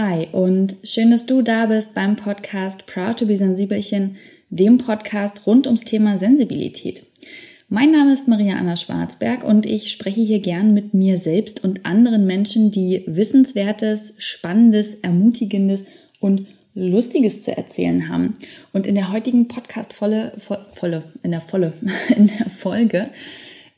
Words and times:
Hi 0.00 0.28
und 0.30 0.76
schön, 0.84 1.10
dass 1.10 1.26
du 1.26 1.42
da 1.42 1.66
bist 1.66 1.92
beim 1.92 2.14
Podcast 2.14 2.86
Proud 2.86 3.18
to 3.18 3.26
be 3.26 3.36
Sensibelchen, 3.36 4.14
dem 4.48 4.78
Podcast 4.78 5.44
rund 5.44 5.66
ums 5.66 5.82
Thema 5.82 6.18
Sensibilität. 6.18 7.04
Mein 7.68 7.90
Name 7.90 8.12
ist 8.14 8.28
Maria 8.28 8.58
Anna 8.58 8.76
Schwarzberg 8.76 9.42
und 9.42 9.66
ich 9.66 9.90
spreche 9.90 10.20
hier 10.20 10.38
gern 10.38 10.72
mit 10.72 10.94
mir 10.94 11.18
selbst 11.18 11.64
und 11.64 11.84
anderen 11.84 12.28
Menschen, 12.28 12.70
die 12.70 13.02
Wissenswertes, 13.08 14.14
Spannendes, 14.18 14.94
Ermutigendes 14.94 15.82
und 16.20 16.46
Lustiges 16.76 17.42
zu 17.42 17.56
erzählen 17.56 18.08
haben. 18.08 18.34
Und 18.72 18.86
in 18.86 18.94
der 18.94 19.10
heutigen 19.10 19.48
Podcast-Volle, 19.48 20.34
volle, 20.38 21.02
in 21.24 21.32
der 21.32 21.40
Volle, 21.40 21.72
in 22.16 22.28
der 22.38 22.50
Folge 22.50 23.10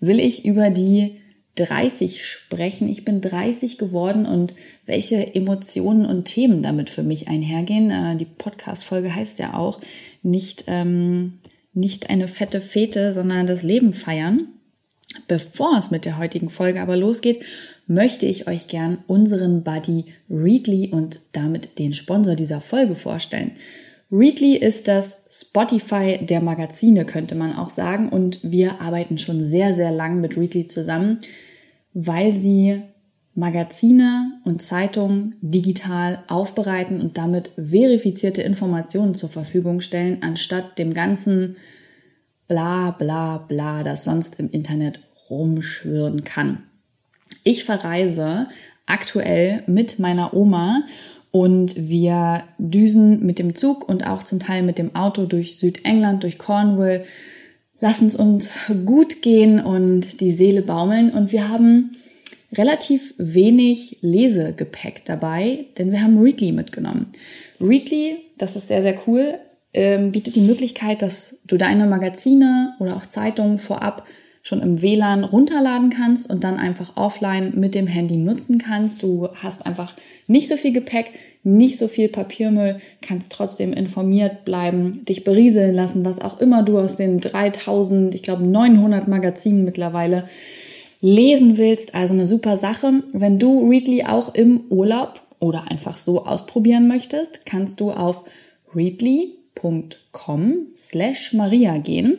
will 0.00 0.21
ich 0.21 0.45
über 0.45 0.68
die 0.68 1.20
30 1.57 2.25
sprechen. 2.25 2.89
Ich 2.89 3.05
bin 3.05 3.21
30 3.21 3.79
geworden 3.79 4.27
und 4.27 4.55
welche 4.87 5.35
Emotionen 5.35 6.07
und 6.07 6.25
Themen 6.25 6.62
damit 6.62 6.91
für 6.91 7.03
mich 7.03 7.29
einhergehen. 7.29 7.91
Äh, 7.91 8.17
die 8.17 8.25
Podcast-Folge 8.25 9.14
heißt 9.14 9.39
ja 9.39 9.54
auch 9.54 9.81
nicht, 10.23 10.64
ähm, 10.68 11.39
nicht 11.73 12.11
eine 12.11 12.29
fette 12.29 12.61
Fete, 12.61 13.13
sondern 13.13 13.46
das 13.46 13.63
Leben 13.63 13.93
feiern. 13.93 14.49
Bevor 15.26 15.76
es 15.76 15.90
mit 15.90 16.04
der 16.04 16.18
heutigen 16.18 16.50
Folge 16.50 16.81
aber 16.81 16.96
losgeht, 16.96 17.40
möchte 17.87 18.26
ich 18.26 18.46
euch 18.46 18.68
gern 18.68 18.98
unseren 19.09 19.64
Buddy 19.64 20.04
Readly 20.29 20.90
und 20.93 21.21
damit 21.32 21.79
den 21.79 21.95
Sponsor 21.95 22.37
dieser 22.37 22.61
Folge 22.61 22.95
vorstellen. 22.95 23.53
Readly 24.13 24.57
ist 24.57 24.89
das 24.89 25.23
Spotify 25.31 26.18
der 26.21 26.41
Magazine, 26.41 27.05
könnte 27.05 27.37
man 27.37 27.55
auch 27.55 27.71
sagen. 27.71 28.09
Und 28.09 28.41
wir 28.43 28.81
arbeiten 28.81 29.18
schon 29.18 29.45
sehr, 29.45 29.73
sehr 29.73 29.93
lang 29.93 30.21
mit 30.21 30.37
Readly 30.37 30.67
zusammen, 30.67 31.21
weil 31.95 32.34
sie 32.34 32.83
Magazine 33.34 34.41
und 34.45 34.61
Zeitungen 34.61 35.37
digital 35.41 36.25
aufbereiten 36.27 37.01
und 37.01 37.17
damit 37.17 37.53
verifizierte 37.56 38.42
Informationen 38.42 39.15
zur 39.15 39.28
Verfügung 39.28 39.81
stellen, 39.81 40.19
anstatt 40.23 40.79
dem 40.79 40.93
ganzen 40.93 41.56
bla 42.49 42.91
bla 42.91 43.39
bla, 43.39 43.84
das 43.84 44.05
sonst 44.05 44.41
im 44.41 44.51
Internet 44.51 45.01
rumschwirren 45.31 46.25
kann. 46.25 46.65
Ich 47.45 47.65
verreise 47.65 48.49
aktuell 48.87 49.62
mit 49.67 50.01
meiner 50.01 50.34
Oma 50.34 50.83
und 51.33 51.77
wir 51.77 52.45
düsen 52.59 53.25
mit 53.25 53.39
dem 53.39 53.55
Zug 53.55 53.89
und 53.89 54.06
auch 54.06 54.23
zum 54.23 54.41
Teil 54.41 54.62
mit 54.62 54.78
dem 54.78 54.97
Auto 54.97 55.27
durch 55.27 55.59
Südengland, 55.59 56.22
durch 56.22 56.39
Cornwall, 56.39 57.05
lassen 57.81 58.09
es 58.09 58.17
uns 58.17 58.50
gut 58.84 59.22
gehen 59.22 59.61
und 59.61 60.20
die 60.20 60.33
Seele 60.33 60.62
baumeln. 60.62 61.11
Und 61.11 61.33
wir 61.33 61.48
haben 61.48 61.97
relativ 62.53 63.14
wenig 63.17 63.98
Lesegepäck 64.00 65.05
dabei, 65.05 65.67
denn 65.78 65.92
wir 65.92 66.03
haben 66.03 66.20
Readly 66.20 66.53
mitgenommen. 66.53 67.06
Readly, 67.61 68.19
das 68.39 68.56
ist 68.56 68.69
sehr, 68.69 68.83
sehr 68.83 68.98
cool, 69.06 69.34
ähm, 69.72 70.11
bietet 70.11 70.34
die 70.34 70.41
Möglichkeit, 70.41 71.00
dass 71.00 71.42
du 71.47 71.56
deine 71.56 71.87
Magazine 71.87 72.75
oder 72.81 72.97
auch 72.97 73.06
Zeitungen 73.06 73.59
vorab 73.59 74.05
schon 74.43 74.61
im 74.61 74.81
WLAN 74.81 75.25
runterladen 75.25 75.91
kannst 75.91 76.31
und 76.31 76.45
dann 76.45 76.57
einfach 76.57 76.97
offline 76.97 77.53
mit 77.57 77.75
dem 77.75 77.87
Handy 77.87 78.17
nutzen 78.17 78.59
kannst. 78.59 79.03
Du 79.03 79.29
hast 79.35 79.67
einfach 79.67 79.95
nicht 80.27 80.49
so 80.49 80.57
viel 80.57 80.73
Gepäck, 80.73 81.11
nicht 81.43 81.79
so 81.79 81.89
viel 81.89 82.09
Papiermüll, 82.09 82.81
kannst 83.03 83.33
trotzdem 83.33 83.73
informiert 83.73 84.45
bleiben, 84.45 85.05
dich 85.05 85.25
berieseln 85.25 85.75
lassen, 85.75 86.05
was 86.05 86.21
auch 86.21 86.41
immer 86.41 86.63
du 86.63 86.79
aus 86.79 86.97
den 86.97 87.21
3000, 87.21 88.15
ich 88.15 88.23
glaube 88.23 88.45
900 88.45 89.09
Magazinen 89.09 89.65
mittlerweile 89.65 90.29
lesen 91.01 91.57
willst. 91.57 91.95
Also 91.95 92.15
eine 92.15 92.27
super 92.27 92.57
Sache. 92.57 93.03
Wenn 93.13 93.39
du 93.39 93.69
Readly 93.69 94.05
auch 94.05 94.35
im 94.35 94.63
Urlaub 94.69 95.23
oder 95.39 95.71
einfach 95.71 95.97
so 95.97 96.25
ausprobieren 96.27 96.89
möchtest, 96.89 97.47
kannst 97.47 97.81
du 97.81 97.91
auf 97.91 98.25
readly.com 98.75 100.55
slash 100.75 101.33
Maria 101.33 101.79
gehen 101.79 102.19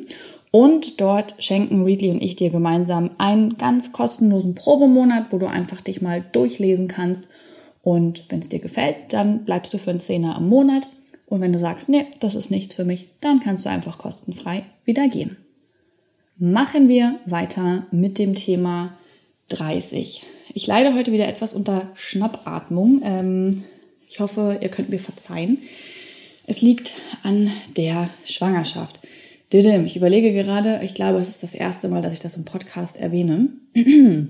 und 0.52 1.00
dort 1.00 1.36
schenken 1.40 1.84
Readly 1.84 2.12
und 2.12 2.22
ich 2.22 2.36
dir 2.36 2.50
gemeinsam 2.50 3.12
einen 3.18 3.58
ganz 3.58 3.94
kostenlosen 3.94 4.54
Probemonat, 4.54 5.28
wo 5.32 5.38
du 5.38 5.48
einfach 5.48 5.80
dich 5.80 6.02
mal 6.02 6.24
durchlesen 6.34 6.90
kannst. 6.90 7.28
Und 7.84 8.26
wenn 8.30 8.40
es 8.40 8.50
dir 8.50 8.60
gefällt, 8.60 8.96
dann 9.10 9.46
bleibst 9.46 9.74
du 9.74 9.78
für 9.78 9.90
einen 9.90 10.02
Zehner 10.02 10.38
im 10.38 10.50
Monat. 10.50 10.88
Und 11.26 11.40
wenn 11.40 11.54
du 11.54 11.60
sagst, 11.60 11.88
nee, 11.88 12.06
das 12.20 12.36
ist 12.36 12.52
nichts 12.52 12.76
für 12.76 12.84
mich, 12.84 13.08
dann 13.22 13.40
kannst 13.40 13.66
du 13.66 13.70
einfach 13.70 13.98
kostenfrei 13.98 14.66
wieder 14.84 15.08
gehen. 15.08 15.38
Machen 16.38 16.90
wir 16.90 17.20
weiter 17.26 17.88
mit 17.92 18.18
dem 18.20 18.36
Thema 18.36 18.98
30. 19.50 20.24
Ich 20.54 20.68
leide 20.68 20.94
heute 20.94 21.14
wieder 21.14 21.28
etwas 21.28 21.54
unter 21.54 21.90
Schnappatmung. 21.94 23.02
Ähm, 23.06 23.64
ich 24.10 24.20
hoffe, 24.20 24.60
ihr 24.62 24.70
könnt 24.70 24.90
mir 24.90 25.00
verzeihen. 25.00 25.60
Es 26.46 26.62
liegt 26.62 26.96
an 27.24 27.52
der 27.78 28.10
Schwangerschaft. 28.26 29.00
Didim, 29.52 29.86
ich 29.86 29.98
überlege 29.98 30.32
gerade, 30.32 30.80
ich 30.84 30.94
glaube, 30.94 31.20
es 31.20 31.30
ist 31.30 31.44
das 31.44 31.54
erste 31.54 31.90
Mal, 31.90 32.02
dass 32.02 32.14
ich 32.14 32.20
das 32.20 32.38
im 32.38 32.46
Podcast 32.46 32.98
erwähne. 32.98 33.50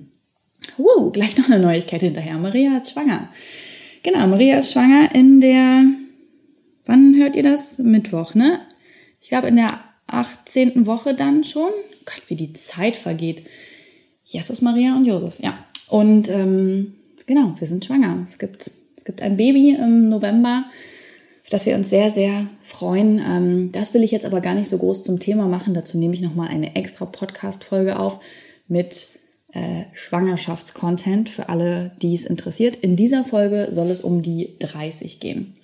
uh, 0.77 1.11
gleich 1.11 1.37
noch 1.37 1.45
eine 1.45 1.59
Neuigkeit 1.59 2.01
hinterher. 2.01 2.37
Maria 2.39 2.77
ist 2.77 2.91
schwanger. 2.91 3.29
Genau, 4.01 4.25
Maria 4.25 4.57
ist 4.59 4.71
schwanger 4.71 5.13
in 5.13 5.39
der, 5.39 5.85
wann 6.85 7.15
hört 7.15 7.35
ihr 7.35 7.43
das? 7.43 7.77
Mittwoch, 7.77 8.33
ne? 8.33 8.61
Ich 9.21 9.29
glaube 9.29 9.47
in 9.47 9.57
der 9.57 9.79
18. 10.07 10.87
Woche 10.87 11.13
dann 11.13 11.43
schon. 11.43 11.69
Gott, 12.05 12.23
wie 12.27 12.35
die 12.35 12.53
Zeit 12.53 12.95
vergeht. 12.95 13.43
Jesus, 14.23 14.61
Maria 14.61 14.95
und 14.95 15.05
Josef, 15.05 15.39
ja. 15.39 15.65
Und 15.89 16.29
ähm, 16.29 16.95
genau, 17.27 17.53
wir 17.59 17.67
sind 17.67 17.85
schwanger. 17.85 18.23
Es 18.27 18.39
gibt, 18.39 18.71
es 18.97 19.03
gibt 19.03 19.21
ein 19.21 19.37
Baby 19.37 19.75
im 19.79 20.09
November 20.09 20.65
dass 21.51 21.65
wir 21.65 21.75
uns 21.75 21.89
sehr, 21.89 22.09
sehr 22.09 22.47
freuen. 22.63 23.19
Ähm, 23.19 23.71
das 23.73 23.93
will 23.93 24.03
ich 24.03 24.11
jetzt 24.11 24.25
aber 24.25 24.39
gar 24.39 24.55
nicht 24.55 24.69
so 24.69 24.77
groß 24.77 25.03
zum 25.03 25.19
Thema 25.19 25.47
machen. 25.47 25.73
Dazu 25.73 25.97
nehme 25.97 26.13
ich 26.13 26.21
nochmal 26.21 26.47
eine 26.47 26.75
extra 26.75 27.05
Podcast-Folge 27.05 27.99
auf 27.99 28.19
mit 28.67 29.09
äh, 29.51 29.83
Schwangerschaftscontent 29.91 31.29
für 31.29 31.49
alle, 31.49 31.91
die 32.01 32.15
es 32.15 32.25
interessiert. 32.25 32.77
In 32.77 32.95
dieser 32.95 33.25
Folge 33.25 33.67
soll 33.71 33.89
es 33.89 33.99
um 33.99 34.21
die 34.21 34.55
30 34.59 35.19
gehen. 35.19 35.55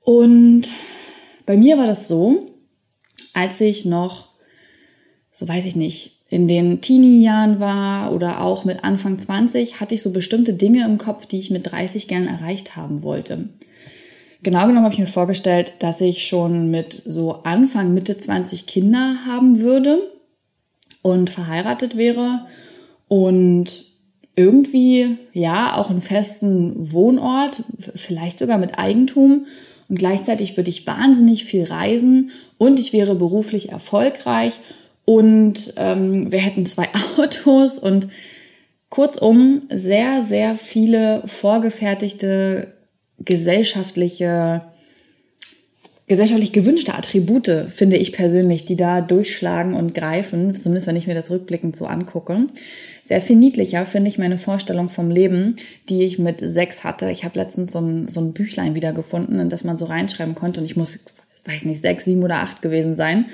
Und 0.00 0.72
bei 1.44 1.58
mir 1.58 1.76
war 1.76 1.86
das 1.86 2.08
so, 2.08 2.50
als 3.34 3.60
ich 3.60 3.84
noch, 3.84 4.28
so 5.30 5.46
weiß 5.46 5.66
ich 5.66 5.76
nicht, 5.76 6.24
in 6.30 6.48
den 6.48 6.80
Teenie-Jahren 6.80 7.60
war 7.60 8.14
oder 8.14 8.40
auch 8.40 8.64
mit 8.64 8.84
Anfang 8.84 9.18
20, 9.18 9.80
hatte 9.80 9.94
ich 9.94 10.02
so 10.02 10.12
bestimmte 10.12 10.54
Dinge 10.54 10.86
im 10.86 10.96
Kopf, 10.96 11.26
die 11.26 11.38
ich 11.38 11.50
mit 11.50 11.70
30 11.70 12.08
gern 12.08 12.26
erreicht 12.26 12.74
haben 12.74 13.02
wollte. 13.02 13.50
Genau 14.42 14.66
genommen 14.66 14.84
habe 14.84 14.94
ich 14.94 15.00
mir 15.00 15.06
vorgestellt, 15.06 15.74
dass 15.80 16.00
ich 16.00 16.26
schon 16.26 16.70
mit 16.70 17.02
so 17.04 17.42
Anfang, 17.44 17.94
Mitte 17.94 18.18
20 18.18 18.66
Kinder 18.66 19.18
haben 19.26 19.60
würde 19.60 19.98
und 21.02 21.30
verheiratet 21.30 21.96
wäre 21.96 22.46
und 23.08 23.84
irgendwie, 24.36 25.16
ja, 25.32 25.76
auch 25.76 25.88
einen 25.88 26.02
festen 26.02 26.92
Wohnort, 26.92 27.64
vielleicht 27.94 28.38
sogar 28.38 28.58
mit 28.58 28.78
Eigentum. 28.78 29.46
Und 29.88 29.98
gleichzeitig 29.98 30.56
würde 30.56 30.68
ich 30.68 30.86
wahnsinnig 30.86 31.44
viel 31.44 31.64
reisen 31.64 32.30
und 32.58 32.78
ich 32.78 32.92
wäre 32.92 33.14
beruflich 33.14 33.70
erfolgreich 33.70 34.60
und 35.06 35.72
ähm, 35.76 36.30
wir 36.32 36.40
hätten 36.40 36.66
zwei 36.66 36.88
Autos 37.16 37.78
und 37.78 38.08
kurzum 38.90 39.62
sehr, 39.70 40.22
sehr 40.22 40.56
viele 40.56 41.22
vorgefertigte 41.26 42.75
gesellschaftliche, 43.24 44.62
gesellschaftlich 46.06 46.52
gewünschte 46.52 46.94
Attribute, 46.94 47.66
finde 47.68 47.96
ich 47.96 48.12
persönlich, 48.12 48.64
die 48.64 48.76
da 48.76 49.00
durchschlagen 49.00 49.74
und 49.74 49.94
greifen, 49.94 50.54
zumindest 50.54 50.86
wenn 50.86 50.96
ich 50.96 51.06
mir 51.06 51.14
das 51.14 51.30
rückblickend 51.30 51.76
so 51.76 51.86
angucke. 51.86 52.46
Sehr 53.04 53.20
viel 53.20 53.36
niedlicher 53.36 53.86
finde 53.86 54.08
ich 54.08 54.18
meine 54.18 54.38
Vorstellung 54.38 54.88
vom 54.88 55.10
Leben, 55.10 55.56
die 55.88 56.02
ich 56.02 56.18
mit 56.18 56.40
sechs 56.40 56.84
hatte. 56.84 57.10
Ich 57.10 57.24
habe 57.24 57.38
letztens 57.38 57.72
so 57.72 57.80
ein, 57.80 58.08
so 58.08 58.20
ein 58.20 58.32
Büchlein 58.32 58.74
wieder 58.74 58.92
gefunden, 58.92 59.38
in 59.38 59.48
das 59.48 59.64
man 59.64 59.78
so 59.78 59.86
reinschreiben 59.86 60.34
konnte 60.34 60.60
und 60.60 60.66
ich 60.66 60.76
muss, 60.76 61.04
weiß 61.44 61.64
nicht, 61.64 61.80
sechs, 61.80 62.04
sieben 62.04 62.22
oder 62.22 62.40
acht 62.40 62.62
gewesen 62.62 62.96
sein. 62.96 63.26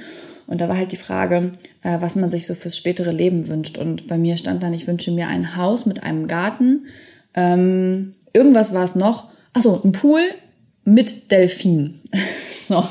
Und 0.46 0.60
da 0.60 0.68
war 0.68 0.76
halt 0.76 0.92
die 0.92 0.96
Frage, 0.96 1.52
äh, 1.82 2.00
was 2.00 2.16
man 2.16 2.30
sich 2.30 2.46
so 2.46 2.54
fürs 2.54 2.76
spätere 2.76 3.12
Leben 3.12 3.48
wünscht. 3.48 3.78
Und 3.78 4.06
bei 4.08 4.18
mir 4.18 4.36
stand 4.36 4.62
dann, 4.62 4.74
ich 4.74 4.86
wünsche 4.86 5.10
mir 5.10 5.28
ein 5.28 5.56
Haus 5.56 5.86
mit 5.86 6.02
einem 6.02 6.28
Garten. 6.28 6.86
Ähm, 7.34 8.12
irgendwas 8.34 8.74
war 8.74 8.84
es 8.84 8.94
noch. 8.94 9.31
Achso, 9.52 9.80
ein 9.84 9.92
Pool 9.92 10.20
mit 10.84 11.30
Delfin. 11.30 12.00
so, 12.52 12.84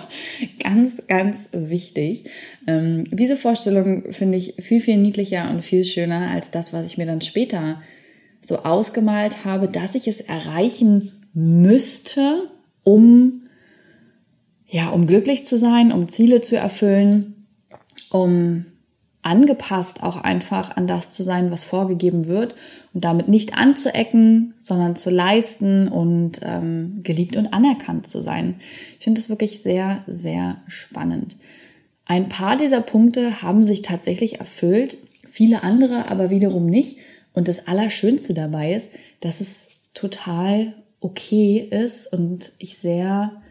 ganz, 0.59 1.07
ganz 1.07 1.49
wichtig. 1.51 2.29
Ähm, 2.67 3.03
diese 3.11 3.37
Vorstellung 3.37 4.11
finde 4.13 4.37
ich 4.37 4.55
viel, 4.59 4.79
viel 4.79 4.97
niedlicher 4.97 5.49
und 5.49 5.63
viel 5.63 5.83
schöner 5.83 6.29
als 6.31 6.51
das, 6.51 6.71
was 6.73 6.85
ich 6.85 6.97
mir 6.97 7.05
dann 7.05 7.21
später 7.21 7.81
so 8.41 8.59
ausgemalt 8.59 9.45
habe, 9.45 9.67
dass 9.67 9.95
ich 9.95 10.07
es 10.07 10.21
erreichen 10.21 11.11
müsste, 11.33 12.49
um, 12.83 13.43
ja, 14.67 14.89
um 14.89 15.07
glücklich 15.07 15.45
zu 15.45 15.57
sein, 15.57 15.91
um 15.91 16.09
Ziele 16.09 16.41
zu 16.41 16.57
erfüllen, 16.57 17.45
um 18.11 18.65
angepasst, 19.23 20.03
auch 20.03 20.17
einfach 20.17 20.75
an 20.75 20.87
das 20.87 21.11
zu 21.11 21.23
sein, 21.23 21.51
was 21.51 21.63
vorgegeben 21.63 22.27
wird 22.27 22.55
und 22.93 23.03
damit 23.03 23.27
nicht 23.27 23.57
anzuecken, 23.57 24.55
sondern 24.59 24.95
zu 24.95 25.09
leisten 25.09 25.87
und 25.87 26.41
ähm, 26.43 27.01
geliebt 27.03 27.35
und 27.35 27.53
anerkannt 27.53 28.07
zu 28.07 28.21
sein. 28.21 28.55
Ich 28.97 29.03
finde 29.03 29.21
das 29.21 29.29
wirklich 29.29 29.61
sehr, 29.61 30.03
sehr 30.07 30.61
spannend. 30.67 31.37
Ein 32.05 32.29
paar 32.29 32.57
dieser 32.57 32.81
Punkte 32.81 33.41
haben 33.41 33.63
sich 33.63 33.83
tatsächlich 33.83 34.39
erfüllt, 34.39 34.97
viele 35.29 35.63
andere 35.63 36.09
aber 36.09 36.29
wiederum 36.29 36.65
nicht. 36.65 36.97
Und 37.33 37.47
das 37.47 37.67
Allerschönste 37.67 38.33
dabei 38.33 38.73
ist, 38.73 38.91
dass 39.21 39.39
es 39.39 39.69
total 39.93 40.73
okay 40.99 41.57
ist 41.59 42.11
und 42.11 42.51
ich 42.57 42.77
sehr 42.77 43.41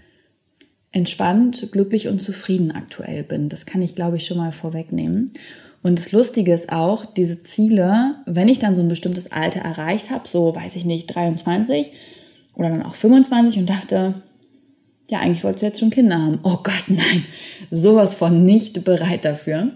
entspannt, 0.93 1.69
glücklich 1.73 2.09
und 2.09 2.21
zufrieden 2.21 2.73
aktuell 2.73 3.23
bin. 3.23 3.49
Das 3.49 3.67
kann 3.67 3.83
ich, 3.83 3.95
glaube 3.95 4.17
ich, 4.17 4.27
schon 4.27 4.39
mal 4.39 4.53
vorwegnehmen. 4.53 5.33
Und 5.83 5.99
das 5.99 6.13
Lustige 6.13 6.53
ist 6.53 6.73
auch, 6.73 7.07
diese 7.07 7.43
Ziele, 7.43 8.17
wenn 8.27 8.49
ich 8.49 8.59
dann 8.59 8.77
so 8.77 8.83
ein 8.83 8.89
bestimmtes 8.89 9.33
Alter 9.33 9.61
erreicht 9.61 10.11
habe, 10.11 10.29
so 10.29 10.55
weiß 10.55 10.77
ich 10.77 10.85
nicht, 10.85 11.15
23 11.15 11.91
oder 12.55 12.69
dann 12.71 12.83
auch 12.83 12.95
25 12.95 13.59
und 13.59 13.71
dachte, 13.71 14.15
ja, 15.09 15.21
eigentlich 15.21 15.43
wolltest 15.43 15.63
du 15.63 15.67
jetzt 15.67 15.81
schon 15.81 15.91
Kinder 15.91 16.19
haben. 16.19 16.39
Oh 16.43 16.59
Gott, 16.63 16.85
nein, 16.89 17.25
sowas 17.71 18.15
von 18.15 18.45
nicht 18.45 18.85
bereit 18.85 19.25
dafür. 19.25 19.71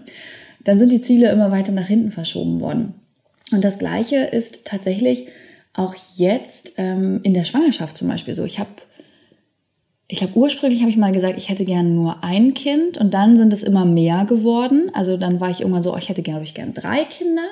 Dann 0.63 0.79
sind 0.79 0.91
die 0.91 1.01
Ziele 1.01 1.31
immer 1.31 1.51
weiter 1.51 1.71
nach 1.71 1.87
hinten 1.87 2.11
verschoben 2.11 2.59
worden. 2.59 2.93
Und 3.51 3.63
das 3.63 3.77
Gleiche 3.79 4.17
ist 4.17 4.65
tatsächlich 4.65 5.27
auch 5.73 5.95
jetzt 6.15 6.73
ähm, 6.77 7.19
in 7.23 7.33
der 7.33 7.45
Schwangerschaft 7.45 7.97
zum 7.97 8.07
Beispiel 8.07 8.33
so. 8.33 8.45
Ich 8.45 8.59
habe 8.59 8.69
ich 10.07 10.19
glaube, 10.19 10.37
ursprünglich 10.37 10.81
habe 10.81 10.91
ich 10.91 10.97
mal 10.97 11.11
gesagt, 11.11 11.37
ich 11.37 11.49
hätte 11.49 11.65
gerne 11.65 11.89
nur 11.89 12.23
ein 12.23 12.53
Kind 12.53 12.97
und 12.97 13.13
dann 13.13 13.37
sind 13.37 13.53
es 13.53 13.63
immer 13.63 13.85
mehr 13.85 14.25
geworden. 14.25 14.91
Also 14.93 15.17
dann 15.17 15.39
war 15.39 15.49
ich 15.49 15.61
irgendwann 15.61 15.83
so, 15.83 15.93
oh, 15.93 15.97
ich 15.97 16.09
hätte 16.09 16.21
gerne, 16.21 16.43
ich 16.43 16.53
gerne 16.53 16.73
drei 16.73 17.05
Kinder. 17.05 17.45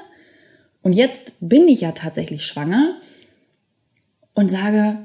Und 0.84 0.94
jetzt 0.94 1.34
bin 1.40 1.68
ich 1.68 1.82
ja 1.82 1.94
tatsächlich 1.94 2.46
schwanger 2.46 2.96
und 4.36 4.52
sage, 4.52 4.98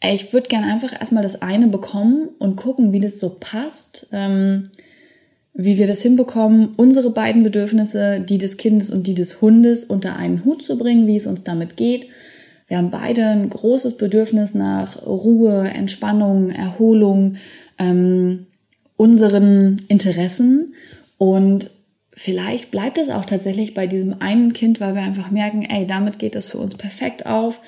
ey, 0.00 0.14
ich 0.14 0.32
würde 0.34 0.48
gerne 0.48 0.66
einfach 0.66 0.92
erstmal 0.92 1.22
das 1.22 1.40
eine 1.40 1.68
bekommen 1.68 2.28
und 2.38 2.56
gucken, 2.56 2.92
wie 2.92 3.00
das 3.00 3.20
so 3.20 3.36
passt, 3.40 4.08
ähm, 4.12 4.68
wie 5.54 5.78
wir 5.78 5.86
das 5.86 6.02
hinbekommen, 6.02 6.74
unsere 6.76 7.08
beiden 7.08 7.42
Bedürfnisse, 7.42 8.20
die 8.20 8.36
des 8.36 8.58
Kindes 8.58 8.90
und 8.90 9.06
die 9.06 9.14
des 9.14 9.40
Hundes, 9.40 9.84
unter 9.84 10.16
einen 10.16 10.44
Hut 10.44 10.62
zu 10.62 10.76
bringen, 10.76 11.06
wie 11.06 11.16
es 11.16 11.26
uns 11.26 11.42
damit 11.42 11.78
geht 11.78 12.08
wir 12.68 12.78
haben 12.78 12.90
beide 12.90 13.26
ein 13.26 13.48
großes 13.48 13.96
Bedürfnis 13.96 14.54
nach 14.54 15.06
Ruhe, 15.06 15.68
Entspannung, 15.68 16.50
Erholung, 16.50 17.36
ähm, 17.78 18.46
unseren 18.96 19.82
Interessen. 19.88 20.74
Und 21.16 21.70
vielleicht 22.12 22.72
bleibt 22.72 22.98
es 22.98 23.08
auch 23.08 23.24
tatsächlich 23.24 23.72
bei 23.72 23.86
diesem 23.86 24.20
einen 24.20 24.52
Kind, 24.52 24.80
weil 24.80 24.94
wir 24.94 25.02
einfach 25.02 25.30
merken, 25.30 25.62
ey, 25.62 25.86
damit 25.86 26.18
geht 26.18 26.34
es 26.34 26.48
für 26.48 26.58
uns 26.58 26.74
perfekt 26.74 27.24
auf. 27.26 27.60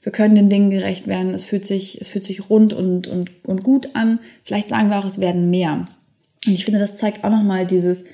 Wir 0.00 0.10
können 0.10 0.34
den 0.34 0.48
Dingen 0.48 0.70
gerecht 0.70 1.06
werden. 1.06 1.32
Es 1.32 1.44
fühlt 1.44 1.64
sich, 1.64 2.00
es 2.00 2.08
fühlt 2.08 2.24
sich 2.24 2.50
rund 2.50 2.72
und, 2.72 3.06
und, 3.06 3.30
und 3.44 3.62
gut 3.62 3.90
an. 3.94 4.18
Vielleicht 4.42 4.68
sagen 4.68 4.90
wir 4.90 4.98
auch, 4.98 5.04
es 5.04 5.20
werden 5.20 5.50
mehr. 5.50 5.86
Und 6.44 6.52
ich 6.52 6.64
finde, 6.64 6.80
das 6.80 6.96
zeigt 6.96 7.22
auch 7.22 7.30
nochmal 7.30 7.64
dieses 7.64 8.04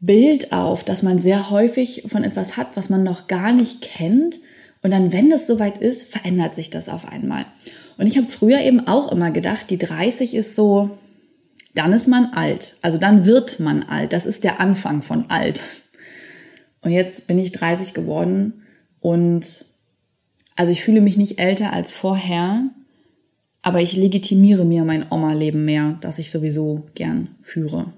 Bild 0.00 0.52
auf, 0.52 0.84
dass 0.84 1.02
man 1.02 1.18
sehr 1.18 1.48
häufig 1.48 2.04
von 2.06 2.22
etwas 2.22 2.58
hat, 2.58 2.76
was 2.76 2.90
man 2.90 3.02
noch 3.02 3.28
gar 3.28 3.54
nicht 3.54 3.80
kennt 3.80 4.40
und 4.86 4.92
dann, 4.92 5.12
wenn 5.12 5.30
das 5.30 5.48
soweit 5.48 5.78
ist, 5.78 6.04
verändert 6.04 6.54
sich 6.54 6.70
das 6.70 6.88
auf 6.88 7.08
einmal. 7.08 7.44
Und 7.98 8.06
ich 8.06 8.16
habe 8.16 8.28
früher 8.28 8.60
eben 8.60 8.86
auch 8.86 9.10
immer 9.10 9.32
gedacht, 9.32 9.68
die 9.68 9.78
30 9.78 10.32
ist 10.36 10.54
so, 10.54 10.96
dann 11.74 11.92
ist 11.92 12.06
man 12.06 12.26
alt. 12.26 12.76
Also 12.82 12.96
dann 12.96 13.26
wird 13.26 13.58
man 13.58 13.82
alt. 13.82 14.12
Das 14.12 14.26
ist 14.26 14.44
der 14.44 14.60
Anfang 14.60 15.02
von 15.02 15.28
alt. 15.28 15.60
Und 16.82 16.92
jetzt 16.92 17.26
bin 17.26 17.36
ich 17.36 17.50
30 17.50 17.94
geworden 17.94 18.62
und 19.00 19.64
also 20.54 20.70
ich 20.70 20.84
fühle 20.84 21.00
mich 21.00 21.16
nicht 21.16 21.40
älter 21.40 21.72
als 21.72 21.92
vorher, 21.92 22.70
aber 23.62 23.80
ich 23.80 23.96
legitimiere 23.96 24.64
mir 24.64 24.84
mein 24.84 25.10
Oma-Leben 25.10 25.64
mehr, 25.64 25.98
das 26.00 26.20
ich 26.20 26.30
sowieso 26.30 26.86
gern 26.94 27.34
führe. 27.40 27.92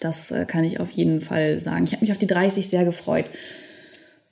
Das 0.00 0.30
äh, 0.30 0.46
kann 0.46 0.64
ich 0.64 0.80
auf 0.80 0.90
jeden 0.90 1.20
Fall 1.20 1.60
sagen. 1.60 1.84
Ich 1.84 1.92
habe 1.92 2.00
mich 2.00 2.12
auf 2.12 2.18
die 2.18 2.26
30 2.26 2.66
sehr 2.66 2.86
gefreut. 2.86 3.28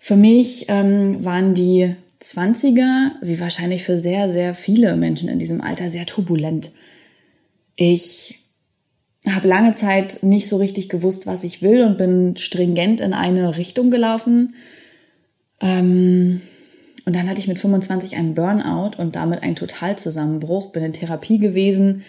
Für 0.04 0.16
mich 0.16 0.66
ähm, 0.68 1.24
waren 1.24 1.54
die 1.54 1.96
20er, 2.20 3.12
wie 3.22 3.40
wahrscheinlich 3.40 3.84
für 3.84 3.96
sehr, 3.96 4.28
sehr 4.28 4.54
viele 4.54 4.96
Menschen 4.96 5.30
in 5.30 5.38
diesem 5.38 5.62
Alter, 5.62 5.88
sehr 5.88 6.04
turbulent. 6.04 6.72
Ich 7.74 8.40
habe 9.26 9.48
lange 9.48 9.72
Zeit 9.74 10.22
nicht 10.22 10.46
so 10.46 10.58
richtig 10.58 10.90
gewusst, 10.90 11.26
was 11.26 11.42
ich 11.42 11.62
will 11.62 11.84
und 11.84 11.96
bin 11.96 12.36
stringent 12.36 13.00
in 13.00 13.14
eine 13.14 13.56
Richtung 13.56 13.90
gelaufen. 13.90 14.52
Ähm, 15.62 16.42
und 17.06 17.16
dann 17.16 17.26
hatte 17.26 17.40
ich 17.40 17.48
mit 17.48 17.58
25 17.58 18.14
einen 18.16 18.34
Burnout 18.34 18.98
und 18.98 19.16
damit 19.16 19.42
einen 19.42 19.56
Totalzusammenbruch, 19.56 20.70
bin 20.70 20.84
in 20.84 20.92
Therapie 20.92 21.38
gewesen 21.38 22.04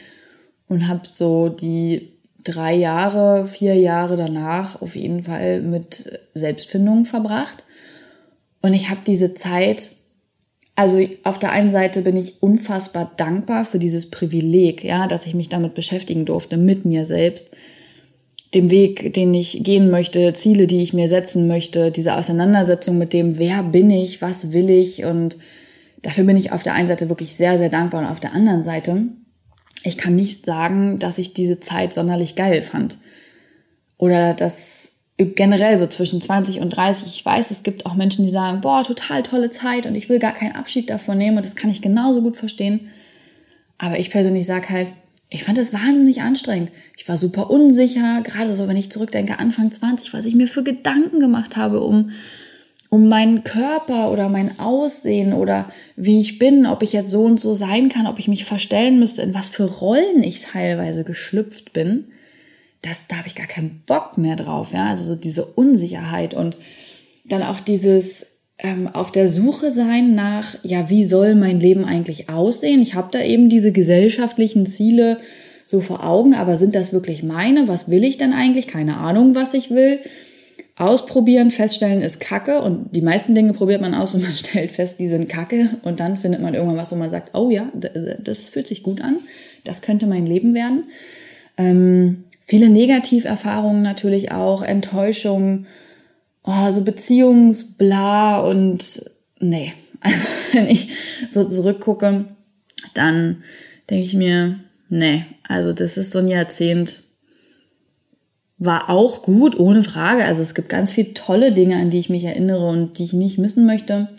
und 0.68 0.90
habe 0.90 1.08
so 1.08 1.48
die 1.48 2.10
drei 2.44 2.76
Jahre, 2.76 3.48
vier 3.48 3.76
Jahre 3.76 4.18
danach 4.18 4.82
auf 4.82 4.98
jeden 4.98 5.24
Fall 5.24 5.62
mit 5.62 6.20
Selbstfindung 6.34 7.06
verbracht. 7.06 7.64
Und 8.66 8.74
ich 8.74 8.90
habe 8.90 9.02
diese 9.06 9.36
Zeit, 9.36 9.92
also 10.74 11.08
auf 11.24 11.38
der 11.38 11.52
einen 11.52 11.70
Seite 11.70 12.02
bin 12.02 12.18
ich 12.18 12.42
unfassbar 12.42 13.12
dankbar 13.16 13.64
für 13.64 13.78
dieses 13.78 14.10
Privileg, 14.10 14.84
ja, 14.84 15.08
dass 15.08 15.28
ich 15.28 15.36
mich 15.36 15.50
damit 15.50 15.76
beschäftigen 15.76 16.26
durfte, 16.26 16.58
mit 16.58 16.84
mir 16.84 17.06
selbst, 17.06 17.52
dem 18.56 18.72
Weg, 18.72 19.14
den 19.14 19.36
ich 19.36 19.64
gehen 19.64 19.92
möchte, 19.92 20.34
Ziele, 20.34 20.66
die 20.66 20.82
ich 20.82 20.94
mir 20.94 21.08
setzen 21.08 21.48
möchte, 21.48 21.92
diese 21.92 22.18
Auseinandersetzung 22.18 22.98
mit 22.98 23.14
dem, 23.14 23.38
wer 23.38 23.62
bin 23.62 23.92
ich, 23.92 24.24
was 24.24 24.52
will 24.52 24.72
ich? 24.72 25.06
Und 25.06 25.38
dafür 26.02 26.24
bin 26.24 26.36
ich 26.36 26.52
auf 26.52 26.64
der 26.64 26.74
einen 26.74 26.88
Seite 26.88 27.08
wirklich 27.08 27.36
sehr, 27.36 27.60
sehr 27.60 27.70
dankbar 27.70 28.02
und 28.02 28.08
auf 28.08 28.20
der 28.20 28.34
anderen 28.34 28.64
Seite, 28.64 29.04
ich 29.84 29.96
kann 29.96 30.16
nicht 30.16 30.44
sagen, 30.44 30.98
dass 30.98 31.20
ich 31.20 31.36
diese 31.36 31.60
Zeit 31.60 31.94
sonderlich 31.94 32.36
geil 32.36 32.64
fand 32.64 32.98
oder 34.00 34.34
dass 34.34 34.95
generell 35.18 35.78
so 35.78 35.88
zwischen 35.88 36.22
20 36.22 36.60
und 36.60 36.70
30. 36.70 37.08
Ich 37.08 37.26
weiß, 37.26 37.52
es 37.52 37.64
gibt 37.64 37.86
auch 37.86 37.96
Menschen, 37.96 38.26
die 38.26 38.32
sagen, 38.32 38.62
boah, 38.62 38.84
total 38.84 39.24
tolle 39.24 39.50
Zeit 39.50 39.86
und 39.86 39.96
ich 39.96 40.10
will 40.10 40.20
gar 40.20 40.34
keinen 40.34 40.56
Abschied 40.56 40.90
davon 40.90 41.18
nehmen 41.18 41.38
und 41.38 41.46
das 41.46 41.56
kann 41.56 41.70
ich 41.70 41.82
genauso 41.82 42.22
gut 42.22 42.36
verstehen. 42.36 42.90
Aber 43.78 43.98
ich 43.98 44.12
persönlich 44.12 44.46
sage 44.46 44.70
halt, 44.70 44.94
ich 45.30 45.44
fand 45.44 45.58
das 45.58 45.74
wahnsinnig 45.74 46.22
anstrengend. 46.22 46.72
Ich 46.98 47.08
war 47.08 47.18
super 47.18 47.50
unsicher, 47.50 48.22
gerade 48.24 48.54
so, 48.54 48.68
wenn 48.68 48.78
ich 48.78 48.92
zurückdenke, 48.92 49.40
Anfang 49.40 49.72
20, 49.72 50.14
was 50.14 50.26
ich 50.26 50.36
mir 50.36 50.48
für 50.48 50.64
Gedanken 50.64 51.20
gemacht 51.20 51.56
habe, 51.56 51.82
um, 51.82 52.12
um 52.90 53.08
meinen 53.08 53.44
Körper 53.44 54.12
oder 54.12 54.30
mein 54.30 54.60
Aussehen 54.60 55.34
oder 55.34 55.72
wie 55.96 56.20
ich 56.20 56.40
bin, 56.40 56.66
ob 56.66 56.84
ich 56.84 56.94
jetzt 56.94 57.10
so 57.10 57.24
und 57.24 57.40
so 57.40 57.54
sein 57.54 57.88
kann, 57.90 58.06
ob 58.06 58.20
ich 58.20 58.28
mich 58.28 58.46
verstellen 58.46 59.00
müsste, 59.00 59.22
in 59.22 59.34
was 59.34 59.50
für 59.50 59.64
Rollen 59.64 60.24
ich 60.24 60.42
teilweise 60.42 61.06
geschlüpft 61.06 61.72
bin 61.72 62.06
das, 62.86 63.08
da 63.08 63.18
habe 63.18 63.28
ich 63.28 63.36
gar 63.36 63.48
keinen 63.48 63.82
Bock 63.86 64.18
mehr 64.18 64.36
drauf, 64.36 64.74
ja, 64.74 64.86
also 64.90 65.04
so 65.04 65.16
diese 65.16 65.46
Unsicherheit 65.46 66.34
und 66.34 66.58
dann 67.26 67.42
auch 67.42 67.60
dieses 67.60 68.36
ähm, 68.60 68.88
auf 68.88 69.12
der 69.12 69.28
Suche 69.28 69.72
sein 69.72 70.16
nach, 70.16 70.56
ja, 70.64 70.90
wie 70.90 71.06
soll 71.06 71.36
mein 71.36 71.60
Leben 71.60 71.84
eigentlich 71.84 72.30
aussehen? 72.30 72.82
Ich 72.82 72.96
habe 72.96 73.10
da 73.12 73.22
eben 73.22 73.50
diese 73.50 73.72
gesellschaftlichen 73.72 74.66
Ziele 74.66 75.18
so 75.66 75.82
vor 75.82 76.06
Augen, 76.06 76.36
aber 76.36 76.58
sind 76.58 76.76
das 76.76 76.94
wirklich 76.94 77.24
meine? 77.24 77.68
Was 77.68 77.90
will 77.90 78.04
ich 78.04 78.18
denn 78.18 78.34
eigentlich? 78.34 78.68
Keine 78.68 78.98
Ahnung, 78.98 79.36
was 79.36 79.54
ich 79.54 79.72
will. 79.72 80.00
Ausprobieren, 80.78 81.52
feststellen 81.52 82.02
ist 82.02 82.20
Kacke 82.20 82.62
und 82.62 82.96
die 82.96 83.02
meisten 83.02 83.34
Dinge 83.34 83.54
probiert 83.54 83.82
man 83.82 83.96
aus 83.96 84.14
und 84.14 84.22
man 84.24 84.32
stellt 84.32 84.72
fest, 84.72 85.00
die 85.00 85.08
sind 85.08 85.28
Kacke 85.28 85.70
und 85.84 86.00
dann 86.00 86.18
findet 86.18 86.42
man 86.42 86.54
irgendwann 86.54 86.78
was, 86.78 86.92
wo 86.92 86.96
man 86.96 87.10
sagt, 87.10 87.34
oh 87.34 87.50
ja, 87.50 87.72
das 88.24 88.50
fühlt 88.50 88.68
sich 88.68 88.84
gut 88.84 89.02
an, 89.02 89.18
das 89.64 89.82
könnte 89.82 90.06
mein 90.06 90.26
Leben 90.26 90.54
werden. 90.54 90.86
Ähm, 91.58 92.26
Viele 92.48 92.70
Negativerfahrungen 92.70 93.82
natürlich 93.82 94.32
auch, 94.32 94.62
Enttäuschung, 94.62 95.66
oh, 96.44 96.70
so 96.70 96.84
Beziehungsbla 96.84 98.40
und 98.42 99.04
nee. 99.40 99.74
Also 100.02 100.28
wenn 100.52 100.68
ich 100.68 100.90
so 101.32 101.44
zurückgucke, 101.44 102.26
dann 102.94 103.44
denke 103.90 104.04
ich 104.04 104.14
mir, 104.14 104.60
nee, 104.88 105.26
also 105.42 105.74
das 105.74 105.98
ist 105.98 106.12
so 106.12 106.20
ein 106.20 106.28
Jahrzehnt, 106.28 107.02
war 108.60 108.92
auch 108.92 109.24
gut, 109.24 109.60
ohne 109.60 109.82
Frage. 109.82 110.26
Also 110.26 110.44
es 110.44 110.54
gibt 110.54 110.70
ganz 110.70 110.92
viele 110.92 111.16
tolle 111.16 111.52
Dinge, 111.52 111.78
an 111.78 111.90
die 111.90 111.98
ich 111.98 112.12
mich 112.12 112.24
erinnere 112.24 112.68
und 112.68 113.00
die 113.00 113.06
ich 113.06 113.14
nicht 113.14 113.40
missen 113.40 113.66
möchte. 113.66 114.10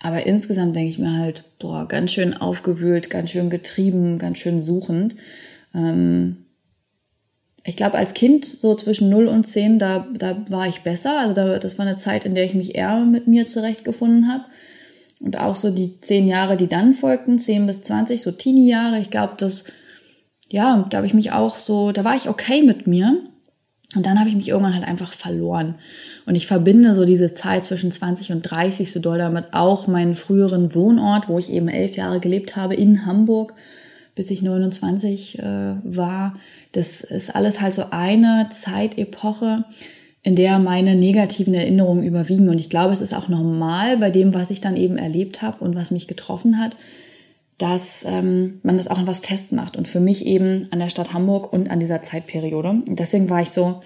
Aber 0.00 0.26
insgesamt 0.26 0.74
denke 0.74 0.90
ich 0.90 0.98
mir 0.98 1.16
halt, 1.16 1.44
boah, 1.60 1.86
ganz 1.86 2.10
schön 2.10 2.34
aufgewühlt, 2.36 3.08
ganz 3.10 3.30
schön 3.30 3.50
getrieben, 3.50 4.18
ganz 4.18 4.38
schön 4.38 4.60
suchend. 4.60 5.14
Ähm, 5.72 6.38
ich 7.64 7.76
glaube, 7.76 7.96
als 7.96 8.14
Kind, 8.14 8.44
so 8.44 8.74
zwischen 8.74 9.08
0 9.08 9.28
und 9.28 9.46
10, 9.46 9.78
da, 9.78 10.06
da 10.16 10.36
war 10.48 10.66
ich 10.66 10.80
besser. 10.80 11.20
Also 11.20 11.34
da, 11.34 11.58
das 11.58 11.78
war 11.78 11.86
eine 11.86 11.96
Zeit, 11.96 12.24
in 12.24 12.34
der 12.34 12.44
ich 12.44 12.54
mich 12.54 12.74
eher 12.74 13.00
mit 13.00 13.28
mir 13.28 13.46
zurechtgefunden 13.46 14.32
habe. 14.32 14.44
Und 15.20 15.38
auch 15.38 15.54
so 15.54 15.70
die 15.70 16.00
zehn 16.00 16.26
Jahre, 16.26 16.56
die 16.56 16.66
dann 16.66 16.94
folgten, 16.94 17.38
10 17.38 17.66
bis 17.66 17.82
20, 17.82 18.20
so 18.20 18.32
Teenie-Jahre, 18.32 18.98
ich 18.98 19.10
glaube, 19.10 19.34
das, 19.36 19.64
ja, 20.50 20.84
da 20.90 20.96
habe 20.96 21.06
ich 21.06 21.14
mich 21.14 21.30
auch 21.30 21.60
so, 21.60 21.92
da 21.92 22.02
war 22.02 22.16
ich 22.16 22.28
okay 22.28 22.62
mit 22.62 22.88
mir. 22.88 23.18
Und 23.94 24.06
dann 24.06 24.18
habe 24.18 24.30
ich 24.30 24.34
mich 24.34 24.48
irgendwann 24.48 24.74
halt 24.74 24.84
einfach 24.84 25.12
verloren. 25.12 25.76
Und 26.26 26.34
ich 26.34 26.46
verbinde 26.46 26.94
so 26.94 27.04
diese 27.04 27.34
Zeit 27.34 27.62
zwischen 27.62 27.92
20 27.92 28.32
und 28.32 28.42
30 28.42 28.90
so 28.90 28.98
doll 29.00 29.18
damit 29.18 29.52
auch 29.52 29.86
meinen 29.86 30.16
früheren 30.16 30.74
Wohnort, 30.74 31.28
wo 31.28 31.38
ich 31.38 31.52
eben 31.52 31.68
elf 31.68 31.96
Jahre 31.96 32.18
gelebt 32.18 32.56
habe 32.56 32.74
in 32.74 33.06
Hamburg, 33.06 33.54
bis 34.14 34.30
ich 34.30 34.42
29 34.42 35.38
äh, 35.38 35.42
war. 35.84 36.36
Das 36.72 37.02
ist 37.02 37.34
alles 37.34 37.60
halt 37.60 37.74
so 37.74 37.84
eine 37.90 38.48
Zeitepoche, 38.52 39.64
in 40.22 40.36
der 40.36 40.58
meine 40.58 40.94
negativen 40.94 41.54
Erinnerungen 41.54 42.04
überwiegen. 42.04 42.48
Und 42.48 42.58
ich 42.58 42.70
glaube, 42.70 42.92
es 42.92 43.00
ist 43.00 43.14
auch 43.14 43.28
normal 43.28 43.98
bei 43.98 44.10
dem, 44.10 44.34
was 44.34 44.50
ich 44.50 44.60
dann 44.60 44.76
eben 44.76 44.98
erlebt 44.98 45.42
habe 45.42 45.64
und 45.64 45.74
was 45.74 45.90
mich 45.90 46.08
getroffen 46.08 46.58
hat, 46.58 46.76
dass 47.58 48.04
ähm, 48.08 48.60
man 48.62 48.76
das 48.76 48.88
auch 48.88 48.98
an 48.98 49.06
was 49.06 49.20
festmacht. 49.20 49.76
Und 49.76 49.88
für 49.88 50.00
mich 50.00 50.26
eben 50.26 50.68
an 50.70 50.78
der 50.78 50.90
Stadt 50.90 51.12
Hamburg 51.12 51.52
und 51.52 51.70
an 51.70 51.80
dieser 51.80 52.02
Zeitperiode. 52.02 52.68
Und 52.68 52.98
deswegen 52.98 53.30
war 53.30 53.42
ich 53.42 53.50
so, 53.50 53.82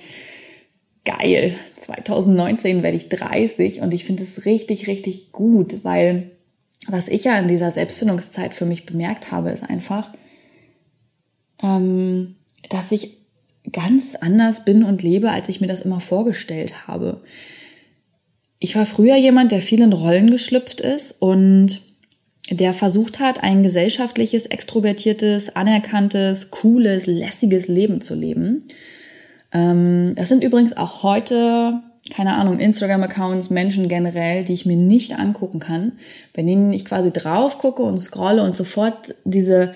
geil, 1.06 1.54
2019 1.72 2.82
werde 2.82 2.96
ich 2.96 3.08
30 3.08 3.80
und 3.80 3.94
ich 3.94 4.04
finde 4.04 4.24
es 4.24 4.44
richtig, 4.44 4.88
richtig 4.88 5.32
gut, 5.32 5.84
weil 5.84 6.32
was 6.88 7.08
ich 7.08 7.24
ja 7.24 7.38
in 7.38 7.48
dieser 7.48 7.70
Selbstfindungszeit 7.70 8.54
für 8.54 8.66
mich 8.66 8.86
bemerkt 8.86 9.32
habe, 9.32 9.50
ist 9.50 9.68
einfach, 9.68 10.12
ähm, 11.62 12.36
dass 12.68 12.92
ich 12.92 13.18
ganz 13.72 14.14
anders 14.14 14.64
bin 14.64 14.84
und 14.84 15.02
lebe, 15.02 15.30
als 15.30 15.48
ich 15.48 15.60
mir 15.60 15.66
das 15.66 15.80
immer 15.80 16.00
vorgestellt 16.00 16.86
habe. 16.86 17.22
Ich 18.58 18.76
war 18.76 18.86
früher 18.86 19.16
jemand, 19.16 19.52
der 19.52 19.60
vielen 19.60 19.92
Rollen 19.92 20.30
geschlüpft 20.30 20.80
ist 20.80 21.20
und 21.20 21.82
der 22.50 22.72
versucht 22.72 23.18
hat, 23.18 23.42
ein 23.42 23.62
gesellschaftliches, 23.62 24.46
extrovertiertes, 24.46 25.56
anerkanntes, 25.56 26.50
cooles, 26.50 27.06
lässiges 27.06 27.66
Leben 27.66 28.00
zu 28.00 28.14
leben. 28.14 28.64
Ähm, 29.52 30.14
das 30.14 30.28
sind 30.28 30.44
übrigens 30.44 30.76
auch 30.76 31.02
heute, 31.02 31.80
keine 32.14 32.34
Ahnung, 32.34 32.58
Instagram-Accounts, 32.58 33.50
Menschen 33.50 33.88
generell, 33.88 34.44
die 34.44 34.54
ich 34.54 34.66
mir 34.66 34.76
nicht 34.76 35.18
angucken 35.18 35.58
kann, 35.58 35.92
bei 36.34 36.42
denen 36.42 36.72
ich 36.72 36.84
quasi 36.84 37.10
drauf 37.10 37.58
gucke 37.58 37.82
und 37.82 37.98
scrolle 37.98 38.42
und 38.42 38.56
sofort 38.56 39.14
diese 39.24 39.74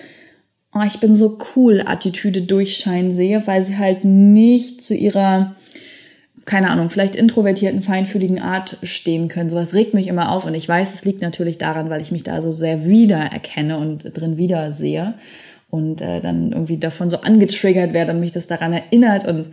oh, 0.73 0.83
ich 0.85 0.99
bin 0.99 1.15
so 1.15 1.37
cool 1.55 1.83
Attitüde 1.85 2.41
durchscheinen 2.41 3.13
sehe, 3.13 3.45
weil 3.45 3.61
sie 3.63 3.77
halt 3.77 4.05
nicht 4.05 4.81
zu 4.81 4.95
ihrer, 4.95 5.55
keine 6.45 6.69
Ahnung, 6.69 6.89
vielleicht 6.89 7.15
introvertierten, 7.15 7.81
feinfühligen 7.81 8.39
Art 8.39 8.77
stehen 8.83 9.27
können. 9.27 9.49
Sowas 9.49 9.73
regt 9.73 9.93
mich 9.93 10.07
immer 10.07 10.31
auf 10.31 10.45
und 10.45 10.53
ich 10.53 10.67
weiß, 10.67 10.93
es 10.93 11.05
liegt 11.05 11.21
natürlich 11.21 11.57
daran, 11.57 11.89
weil 11.89 12.01
ich 12.01 12.11
mich 12.11 12.23
da 12.23 12.41
so 12.41 12.51
sehr 12.51 12.85
wiedererkenne 12.85 13.77
und 13.77 14.17
drin 14.17 14.37
wiedersehe 14.37 15.15
und 15.69 16.01
äh, 16.01 16.21
dann 16.21 16.51
irgendwie 16.51 16.77
davon 16.77 17.09
so 17.09 17.17
angetriggert 17.17 17.93
werde 17.93 18.11
und 18.11 18.19
mich 18.19 18.31
das 18.31 18.47
daran 18.47 18.73
erinnert 18.73 19.27
und 19.27 19.49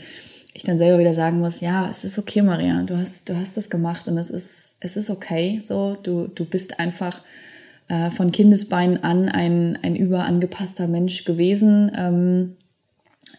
ich 0.58 0.64
dann 0.64 0.78
selber 0.78 0.98
wieder 0.98 1.14
sagen 1.14 1.38
muss, 1.38 1.60
ja, 1.60 1.88
es 1.88 2.02
ist 2.02 2.18
okay, 2.18 2.42
Maria, 2.42 2.82
du 2.82 2.96
hast, 2.96 3.28
du 3.28 3.36
hast 3.36 3.56
das 3.56 3.70
gemacht 3.70 4.08
und 4.08 4.18
es 4.18 4.28
ist, 4.28 4.76
es 4.80 4.96
ist 4.96 5.08
okay, 5.08 5.60
so, 5.62 5.96
du, 6.02 6.26
du 6.26 6.44
bist 6.44 6.80
einfach 6.80 7.22
äh, 7.86 8.10
von 8.10 8.32
Kindesbeinen 8.32 9.04
an 9.04 9.28
ein, 9.28 9.78
ein 9.82 9.94
überangepasster 9.94 10.88
Mensch 10.88 11.24
gewesen. 11.24 11.92
Ähm, 11.96 12.56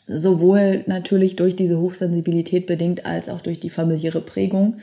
sowohl 0.07 0.85
natürlich 0.87 1.35
durch 1.35 1.57
diese 1.57 1.77
Hochsensibilität 1.79 2.65
bedingt 2.65 3.05
als 3.05 3.27
auch 3.27 3.41
durch 3.41 3.59
die 3.59 3.69
familiäre 3.69 4.21
Prägung. 4.21 4.77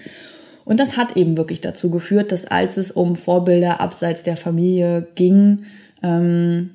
Und 0.66 0.78
das 0.78 0.98
hat 0.98 1.16
eben 1.16 1.38
wirklich 1.38 1.62
dazu 1.62 1.90
geführt, 1.90 2.32
dass 2.32 2.44
als 2.44 2.76
es 2.76 2.90
um 2.90 3.16
Vorbilder 3.16 3.80
abseits 3.80 4.24
der 4.24 4.36
Familie 4.36 5.08
ging, 5.14 5.64
ähm, 6.02 6.72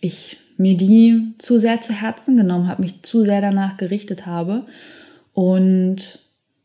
ich 0.00 0.38
mir 0.62 0.76
die 0.76 1.34
zu 1.38 1.58
sehr 1.58 1.80
zu 1.80 1.92
Herzen 1.92 2.36
genommen 2.36 2.68
habe, 2.68 2.82
mich 2.82 3.02
zu 3.02 3.24
sehr 3.24 3.40
danach 3.40 3.76
gerichtet 3.76 4.26
habe. 4.26 4.66
Und 5.34 6.20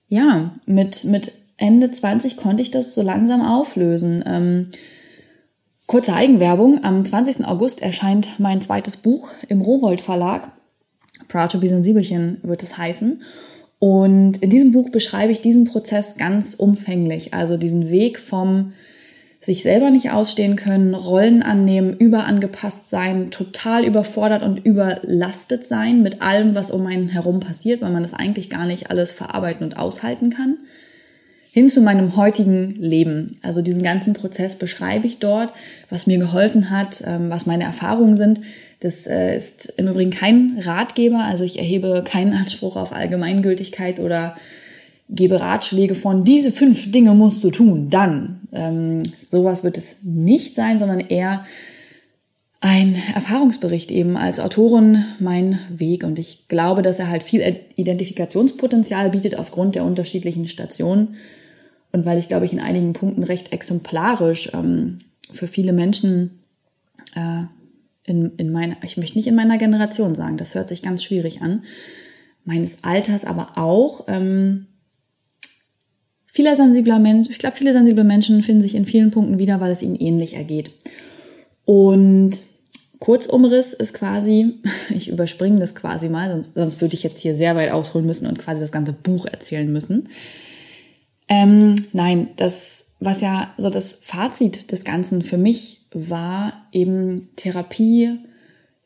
ja, 0.07 0.53
mit, 0.65 1.03
mit 1.03 1.33
Ende 1.57 1.91
20 1.91 2.37
konnte 2.37 2.63
ich 2.63 2.71
das 2.71 2.95
so 2.95 3.01
langsam 3.01 3.41
auflösen. 3.41 4.23
Ähm, 4.25 4.67
Kurze 5.87 6.13
Eigenwerbung. 6.13 6.83
Am 6.83 7.05
20. 7.05 7.45
August 7.45 7.81
erscheint 7.81 8.27
mein 8.39 8.59
zweites 8.61 8.97
Buch 8.97 9.29
im 9.47 9.61
Rowold 9.61 10.01
Verlag. 10.01 10.51
Proud 11.29 11.53
to 11.53 11.59
be 11.59 11.69
Sensibelchen 11.69 12.39
wird 12.43 12.61
es 12.61 12.77
heißen. 12.77 13.21
Und 13.79 14.43
in 14.43 14.49
diesem 14.49 14.73
Buch 14.73 14.89
beschreibe 14.89 15.31
ich 15.31 15.39
diesen 15.39 15.63
Prozess 15.63 16.17
ganz 16.17 16.55
umfänglich. 16.55 17.33
Also 17.33 17.55
diesen 17.55 17.89
Weg 17.89 18.19
vom 18.19 18.73
sich 19.47 19.63
selber 19.63 19.91
nicht 19.91 20.11
ausstehen 20.11 20.57
können, 20.57 20.93
Rollen 20.93 21.41
annehmen, 21.41 21.95
überangepasst 21.95 22.89
sein, 22.89 23.31
total 23.31 23.85
überfordert 23.85 24.43
und 24.43 24.57
überlastet 24.65 25.65
sein 25.65 26.03
mit 26.03 26.21
allem, 26.21 26.53
was 26.53 26.69
um 26.69 26.85
einen 26.85 27.07
herum 27.07 27.39
passiert, 27.39 27.79
weil 27.79 27.91
man 27.91 28.03
das 28.03 28.13
eigentlich 28.13 28.49
gar 28.49 28.65
nicht 28.65 28.91
alles 28.91 29.13
verarbeiten 29.13 29.65
und 29.65 29.77
aushalten 29.77 30.31
kann 30.31 30.57
hin 31.49 31.69
zu 31.69 31.79
meinem 31.79 32.17
heutigen 32.17 32.75
Leben. 32.75 33.39
Also 33.41 33.61
diesen 33.61 33.81
ganzen 33.81 34.13
Prozess 34.13 34.55
beschreibe 34.55 35.07
ich 35.07 35.19
dort, 35.19 35.53
was 35.89 36.05
mir 36.05 36.17
geholfen 36.17 36.69
hat, 36.69 37.01
ähm, 37.07 37.29
was 37.29 37.45
meine 37.45 37.63
Erfahrungen 37.63 38.17
sind. 38.17 38.41
Das 38.81 39.07
äh, 39.07 39.35
ist 39.37 39.73
im 39.77 39.87
Übrigen 39.87 40.11
kein 40.11 40.59
Ratgeber, 40.61 41.23
also 41.23 41.45
ich 41.45 41.57
erhebe 41.57 42.03
keinen 42.05 42.33
Anspruch 42.33 42.75
auf 42.75 42.91
Allgemeingültigkeit 42.91 44.01
oder 44.01 44.35
gebe 45.09 45.39
Ratschläge 45.39 45.95
von, 45.95 46.23
diese 46.23 46.51
fünf 46.51 46.91
Dinge 46.91 47.13
musst 47.13 47.43
du 47.43 47.51
tun, 47.51 47.89
dann. 47.89 48.41
Ähm, 48.51 49.03
sowas 49.21 49.63
wird 49.63 49.77
es 49.77 50.03
nicht 50.03 50.55
sein, 50.55 50.79
sondern 50.79 50.99
eher 50.99 51.45
ein 52.59 53.01
Erfahrungsbericht 53.13 53.91
eben 53.91 54.17
als 54.17 54.39
Autorin 54.39 55.05
mein 55.19 55.59
Weg 55.69 56.03
und 56.03 56.17
ich 56.17 56.47
glaube, 56.47 56.81
dass 56.81 56.97
er 56.97 57.07
halt 57.07 57.21
viel 57.23 57.59
Identifikationspotenzial 57.75 59.11
bietet 59.11 59.37
aufgrund 59.37 59.75
der 59.75 59.85
unterschiedlichen 59.85 60.47
Stationen 60.47 61.15
und 61.91 62.05
weil 62.05 62.17
ich, 62.17 62.27
glaube 62.27 62.45
ich, 62.45 62.53
in 62.53 62.59
einigen 62.59 62.93
Punkten 62.93 63.23
recht 63.23 63.53
exemplarisch 63.53 64.51
ähm, 64.53 64.99
für 65.31 65.47
viele 65.47 65.71
Menschen 65.71 66.39
äh, 67.15 67.43
in, 68.03 68.31
in 68.37 68.51
meiner, 68.51 68.77
ich 68.83 68.97
möchte 68.97 69.17
nicht 69.17 69.27
in 69.27 69.35
meiner 69.35 69.57
Generation 69.57 70.15
sagen, 70.15 70.37
das 70.37 70.55
hört 70.55 70.69
sich 70.69 70.81
ganz 70.81 71.03
schwierig 71.03 71.41
an, 71.41 71.63
meines 72.43 72.83
Alters, 72.83 73.23
aber 73.25 73.57
auch 73.57 74.05
ähm, 74.07 74.65
vieler 76.37 76.55
sensibler 76.55 76.99
Mensch, 76.99 77.29
ich 77.31 77.39
glaube, 77.39 77.55
viele 77.55 77.73
sensible 77.73 78.03
Menschen 78.03 78.43
finden 78.43 78.61
sich 78.61 78.75
in 78.75 78.85
vielen 78.85 79.09
Punkten 79.09 79.39
wieder, 79.39 79.59
weil 79.59 79.71
es 79.71 79.81
ihnen 79.81 79.95
ähnlich 79.95 80.35
ergeht. 80.35 80.69
Und 81.65 82.37
Kurzumriss 82.99 83.73
ist 83.73 83.95
quasi, 83.95 84.53
ich 84.95 85.09
überspringe 85.09 85.59
das 85.59 85.73
quasi 85.73 86.09
mal, 86.09 86.29
sonst, 86.29 86.53
sonst 86.53 86.79
würde 86.79 86.93
ich 86.93 87.01
jetzt 87.01 87.17
hier 87.17 87.33
sehr 87.33 87.55
weit 87.55 87.71
ausholen 87.71 88.05
müssen 88.05 88.27
und 88.27 88.37
quasi 88.37 88.61
das 88.61 88.71
ganze 88.71 88.93
Buch 88.93 89.25
erzählen 89.25 89.71
müssen. 89.73 90.09
Ähm, 91.27 91.87
nein, 91.91 92.27
das, 92.35 92.85
was 92.99 93.21
ja 93.21 93.51
so 93.57 93.71
das 93.71 93.93
Fazit 93.93 94.71
des 94.71 94.83
Ganzen 94.83 95.23
für 95.23 95.39
mich 95.39 95.87
war, 95.91 96.67
eben 96.71 97.29
Therapie, 97.35 98.11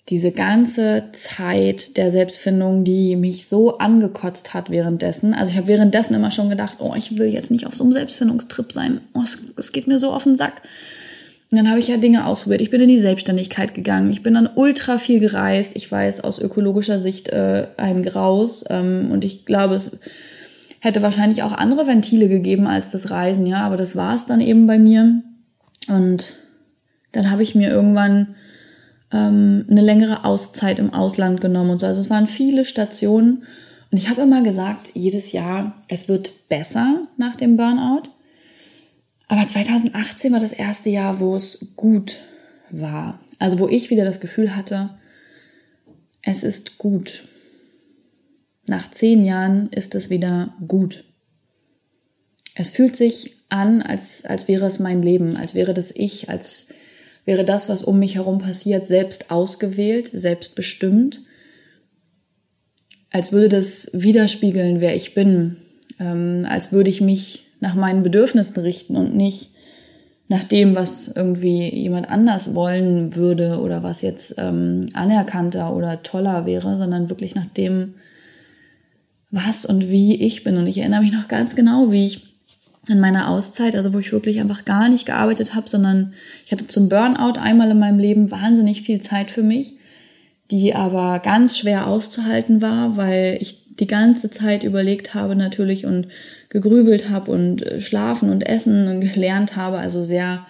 diese 0.10 0.32
ganze 0.32 1.10
Zeit 1.14 1.96
der 1.96 2.12
Selbstfindung, 2.12 2.84
die 2.84 3.16
mich 3.16 3.48
so 3.48 3.78
angekotzt 3.78 4.54
hat 4.54 4.70
währenddessen. 4.70 5.34
Also 5.34 5.52
ich 5.52 5.58
habe 5.58 5.68
währenddessen 5.68 6.16
immer 6.16 6.32
schon 6.32 6.50
gedacht, 6.50 6.78
oh, 6.80 6.94
ich 6.98 7.18
will 7.18 7.28
jetzt 7.28 7.52
nicht 7.52 7.68
auf 7.68 7.76
so 7.76 7.84
einem 7.84 7.94
Selbstfindungstrip 7.94 8.72
sein. 8.72 9.02
Oh, 9.14 9.22
es, 9.24 9.38
es 9.58 9.72
geht 9.72 9.88
mir 9.88 10.00
so 10.00 10.12
auf 10.12 10.24
den 10.24 10.38
Sack. 10.38 10.62
Und 11.52 11.58
dann 11.58 11.70
habe 11.70 11.80
ich 11.80 11.88
ja 11.88 11.98
Dinge 11.98 12.26
ausprobiert. 12.26 12.62
Ich 12.62 12.70
bin 12.70 12.82
in 12.82 12.88
die 12.88 13.00
Selbstständigkeit 13.00 13.74
gegangen. 13.74 14.10
Ich 14.10 14.24
bin 14.24 14.34
dann 14.34 14.50
ultra 14.56 14.98
viel 14.98 15.20
gereist. 15.20 15.76
Ich 15.76 15.92
weiß 15.92 16.22
aus 16.22 16.40
ökologischer 16.40 17.00
Sicht 17.00 17.30
äh, 17.30 17.68
ein 17.78 18.04
Graus. 18.04 18.64
Ähm, 18.70 19.10
und 19.12 19.24
ich 19.24 19.46
glaube, 19.46 19.76
es 19.76 20.00
Hätte 20.84 21.04
wahrscheinlich 21.04 21.44
auch 21.44 21.52
andere 21.52 21.86
Ventile 21.86 22.28
gegeben 22.28 22.66
als 22.66 22.90
das 22.90 23.12
Reisen, 23.12 23.46
ja, 23.46 23.64
aber 23.64 23.78
das 23.78 23.96
war 23.96 24.16
es 24.16 24.26
dann 24.26 24.42
eben 24.42 24.66
bei 24.66 24.80
mir. 24.80 25.22
Und 25.88 26.34
dann 27.12 27.30
habe 27.30 27.44
ich 27.44 27.54
mir 27.54 27.70
irgendwann 27.70 28.34
ähm, 29.12 29.66
eine 29.70 29.82
längere 29.82 30.26
Auszeit 30.26 30.80
im 30.80 30.94
Ausland 30.94 31.42
genommen 31.42 31.72
und 31.72 31.80
so. 31.80 31.86
Also 31.86 32.00
es 32.00 32.10
waren 32.10 32.28
viele 32.28 32.66
Stationen. 32.66 33.44
Und 33.92 33.98
ich 33.98 34.10
habe 34.10 34.22
immer 34.22 34.42
gesagt, 34.42 34.92
jedes 34.94 35.32
Jahr, 35.32 35.76
es 35.88 36.08
wird 36.08 36.48
besser 36.48 37.08
nach 37.18 37.36
dem 37.36 37.58
Burnout. 37.58 38.10
Aber 39.28 39.48
2018 39.48 40.32
war 40.32 40.40
das 40.40 40.54
erste 40.54 40.90
Jahr, 40.90 41.20
wo 41.20 41.36
es 41.36 41.68
gut 41.76 42.18
war. 42.70 43.20
Also 43.40 43.60
wo 43.60 43.68
ich 43.68 43.90
wieder 43.90 44.06
das 44.06 44.20
Gefühl 44.20 44.56
hatte, 44.56 44.92
es 46.22 46.44
ist 46.44 46.78
gut. 46.78 47.24
Nach 48.68 48.90
zehn 48.92 49.26
Jahren 49.26 49.70
ist 49.70 49.96
es 49.96 50.10
wieder 50.10 50.54
gut. 50.68 51.04
Es 52.56 52.70
fühlt 52.70 52.96
sich 52.96 53.36
an, 53.50 53.82
als, 53.82 54.26
als 54.26 54.48
wäre 54.48 54.66
es 54.66 54.80
mein 54.80 55.02
Leben, 55.02 55.36
als 55.36 55.56
wäre 55.56 55.74
das 55.74 55.92
ich, 55.92 56.30
als 56.30 56.68
wäre 57.26 57.46
das, 57.46 57.70
was 57.70 57.84
um 57.84 58.00
mich 58.00 58.16
herum 58.16 58.40
passiert, 58.40 58.88
selbst 58.88 59.32
ausgewählt, 59.32 60.08
selbst 60.08 60.56
bestimmt, 60.56 61.22
als 63.12 63.32
würde 63.32 63.50
das 63.50 63.90
widerspiegeln, 63.94 64.82
wer 64.82 64.96
ich 64.96 65.14
bin, 65.14 65.58
ähm, 66.00 66.46
als 66.50 66.72
würde 66.72 66.90
ich 66.90 67.02
mich 67.02 67.44
nach 67.60 67.76
meinen 67.76 68.04
Bedürfnissen 68.04 68.62
richten 68.62 68.96
und 68.96 69.16
nicht 69.16 69.52
nach 70.30 70.46
dem, 70.46 70.76
was 70.76 71.10
irgendwie 71.10 71.68
jemand 71.76 72.10
anders 72.10 72.56
wollen 72.56 73.16
würde 73.16 73.60
oder 73.60 73.84
was 73.84 74.02
jetzt 74.02 74.36
ähm, 74.38 74.88
anerkannter 74.94 75.76
oder 75.76 76.04
toller 76.04 76.46
wäre, 76.46 76.78
sondern 76.78 77.10
wirklich 77.10 77.36
nach 77.36 77.48
dem, 77.48 77.96
was 79.30 79.66
und 79.66 79.90
wie 79.90 80.16
ich 80.16 80.46
bin. 80.46 80.56
Und 80.56 80.68
ich 80.68 80.78
erinnere 80.78 81.02
mich 81.02 81.12
noch 81.12 81.28
ganz 81.28 81.54
genau, 81.56 81.92
wie 81.92 82.06
ich 82.06 82.31
in 82.88 83.00
meiner 83.00 83.30
Auszeit, 83.30 83.76
also 83.76 83.94
wo 83.94 84.00
ich 84.00 84.12
wirklich 84.12 84.40
einfach 84.40 84.66
gar 84.66 84.90
nicht 84.90 85.06
gearbeitet 85.06 85.54
habe, 85.54 85.70
sondern 85.70 86.14
ich 86.46 86.52
hatte 86.52 86.68
zum 86.68 86.90
Burnout 86.90 87.40
einmal 87.40 87.70
in 87.70 87.80
meinem 87.80 88.00
Leben 88.00 88.32
wahnsinnig 88.32 88.82
viel 88.82 89.02
Zeit 89.02 89.30
für 89.30 89.44
mich, 89.44 89.76
die 90.50 90.74
aber 90.74 91.20
ganz 91.20 91.58
schwer 91.58 91.88
auszuhalten 91.88 92.62
war, 92.62 92.98
weil 92.98 93.38
ich 93.40 93.76
die 93.76 93.88
ganze 93.88 94.30
Zeit 94.30 94.64
überlegt 94.64 95.14
habe 95.14 95.36
natürlich 95.36 95.86
und 95.86 96.08
gegrübelt 96.50 97.10
habe 97.10 97.32
und 97.32 97.66
äh, 97.66 97.80
schlafen 97.80 98.30
und 98.30 98.42
essen 98.42 98.88
und 98.88 99.02
gelernt 99.14 99.56
habe, 99.56 99.78
also 99.78 100.04
sehr 100.04 100.46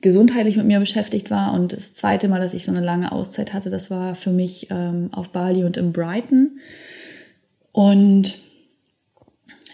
gesundheitlich 0.00 0.56
mit 0.56 0.66
mir 0.66 0.78
beschäftigt 0.78 1.30
war. 1.30 1.54
Und 1.54 1.72
das 1.72 1.94
zweite 1.94 2.28
Mal, 2.28 2.40
dass 2.40 2.54
ich 2.54 2.64
so 2.64 2.70
eine 2.70 2.84
lange 2.84 3.12
Auszeit 3.12 3.52
hatte, 3.52 3.70
das 3.70 3.90
war 3.90 4.14
für 4.14 4.30
mich 4.30 4.68
ähm, 4.70 5.08
auf 5.12 5.30
Bali 5.30 5.64
und 5.64 5.76
in 5.76 5.92
Brighton. 5.92 6.60
Und 7.72 8.34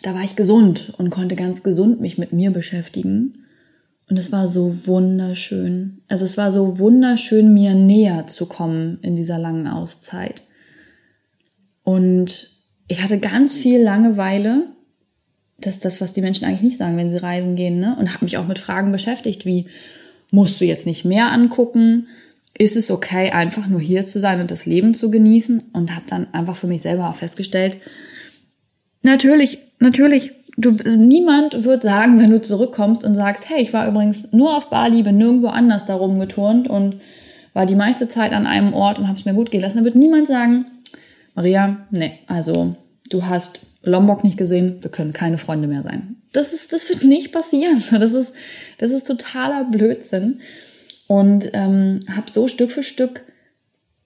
da 0.03 0.15
war 0.15 0.23
ich 0.23 0.37
gesund 0.37 0.93
und 0.99 1.11
konnte 1.11 1.37
ganz 1.37 1.63
gesund 1.63 2.01
mich 2.01 2.19
mit 2.19 2.33
mir 2.33 2.51
beschäftigen. 2.51 3.45
Und 4.09 4.19
es 4.19 4.33
war 4.33 4.49
so 4.49 4.87
wunderschön. 4.87 6.03
Also 6.09 6.25
es 6.25 6.37
war 6.37 6.53
so 6.53 6.79
wunderschön, 6.79 7.55
mir 7.55 7.75
näher 7.75 8.27
zu 8.27 8.47
kommen 8.47 8.99
in 9.03 9.17
dieser 9.17 9.39
langen 9.39 9.69
Auszeit. 9.69 10.43
Und 11.85 12.51
ich 12.89 13.01
hatte 13.01 13.19
ganz 13.19 13.55
viel 13.55 13.81
Langeweile. 13.81 14.67
Das 15.59 15.75
ist 15.75 15.85
das, 15.85 16.01
was 16.01 16.13
die 16.13 16.21
Menschen 16.21 16.45
eigentlich 16.45 16.63
nicht 16.63 16.79
sagen, 16.79 16.97
wenn 16.97 17.11
sie 17.11 17.23
reisen 17.23 17.55
gehen. 17.55 17.79
Ne? 17.79 17.97
Und 17.99 18.13
habe 18.13 18.25
mich 18.25 18.37
auch 18.37 18.47
mit 18.47 18.59
Fragen 18.59 18.93
beschäftigt, 18.93 19.47
wie 19.47 19.67
musst 20.31 20.61
du 20.61 20.65
jetzt 20.65 20.87
nicht 20.87 21.05
mehr 21.05 21.31
angucken? 21.31 22.09
Ist 22.59 22.77
es 22.77 22.91
okay, 22.91 23.31
einfach 23.31 23.69
nur 23.69 23.81
hier 23.81 24.05
zu 24.05 24.21
sein 24.21 24.41
und 24.41 24.51
das 24.51 24.67
Leben 24.67 24.95
zu 24.95 25.11
genießen? 25.11 25.63
Und 25.73 25.95
habe 25.95 26.05
dann 26.09 26.27
einfach 26.35 26.57
für 26.57 26.67
mich 26.67 26.83
selber 26.83 27.09
auch 27.09 27.15
festgestellt, 27.15 27.77
natürlich, 29.03 29.59
natürlich, 29.79 30.33
du, 30.57 30.73
niemand 30.97 31.65
wird 31.65 31.83
sagen, 31.83 32.21
wenn 32.21 32.31
du 32.31 32.41
zurückkommst 32.41 33.05
und 33.05 33.15
sagst, 33.15 33.49
hey, 33.49 33.63
ich 33.63 33.73
war 33.73 33.87
übrigens 33.87 34.33
nur 34.33 34.57
auf 34.57 34.71
Bali, 34.71 35.03
bin 35.03 35.19
nirgendwo 35.19 35.49
anders 35.49 35.87
darum 35.87 36.19
geturnt 36.19 36.69
und 36.69 37.01
war 37.55 37.67
die 37.67 37.75
meiste 37.75 38.09
Zeit 38.09 38.33
an 38.33 38.47
einem 38.47 38.73
Ort 38.73 38.99
und 38.99 39.09
habe 39.09 39.19
es 39.19 39.25
mir 39.25 39.35
gut 39.35 39.51
gehen 39.51 39.61
lassen. 39.61 39.79
Da 39.79 39.85
wird 39.85 39.95
niemand 39.95 40.29
sagen, 40.29 40.67
Maria, 41.35 41.79
nee, 41.91 42.19
also 42.27 42.75
du 43.11 43.27
hast 43.27 43.61
Lombok 43.83 44.25
nicht 44.25 44.39
gesehen, 44.39 44.79
wir 44.81 44.91
können 44.91 45.13
keine 45.13 45.39
Freunde 45.39 45.69
mehr 45.69 45.83
sein. 45.83 46.17
Das 46.33 46.53
ist, 46.53 46.73
das 46.73 46.89
wird 46.89 47.05
nicht 47.05 47.33
passieren. 47.33 47.83
Das 47.91 48.15
ist, 48.15 48.35
das 48.79 48.91
ist 48.91 49.07
totaler 49.07 49.65
Blödsinn. 49.65 50.41
Und 51.09 51.51
ähm, 51.53 52.01
habe 52.09 52.31
so 52.31 52.49
Stück 52.49 52.73
für 52.73 52.83
Stück 52.83 53.23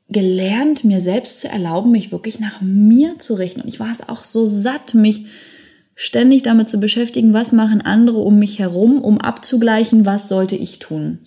gelernt, 0.08 0.84
mir 0.84 1.00
selbst 1.00 1.40
zu 1.40 1.48
erlauben, 1.48 1.90
mich 1.90 2.12
wirklich 2.12 2.38
nach 2.38 2.60
mir 2.60 3.18
zu 3.18 3.34
richten. 3.34 3.62
Und 3.62 3.68
ich 3.68 3.80
war 3.80 3.90
es 3.90 4.08
auch 4.08 4.24
so 4.24 4.46
satt, 4.46 4.94
mich 4.94 5.26
ständig 5.94 6.42
damit 6.42 6.68
zu 6.68 6.78
beschäftigen, 6.78 7.32
was 7.32 7.52
machen 7.52 7.80
andere 7.80 8.18
um 8.18 8.38
mich 8.38 8.58
herum, 8.58 9.00
um 9.00 9.20
abzugleichen, 9.20 10.06
was 10.06 10.28
sollte 10.28 10.54
ich 10.54 10.78
tun. 10.78 11.18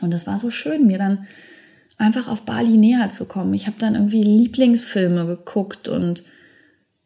Und 0.00 0.10
das 0.12 0.26
war 0.26 0.38
so 0.38 0.50
schön, 0.50 0.86
mir 0.86 0.98
dann 0.98 1.26
einfach 1.96 2.28
auf 2.28 2.42
Bali 2.42 2.76
näher 2.76 3.10
zu 3.10 3.24
kommen. 3.24 3.54
Ich 3.54 3.66
habe 3.66 3.76
dann 3.78 3.94
irgendwie 3.94 4.22
Lieblingsfilme 4.22 5.26
geguckt 5.26 5.88
und 5.88 6.22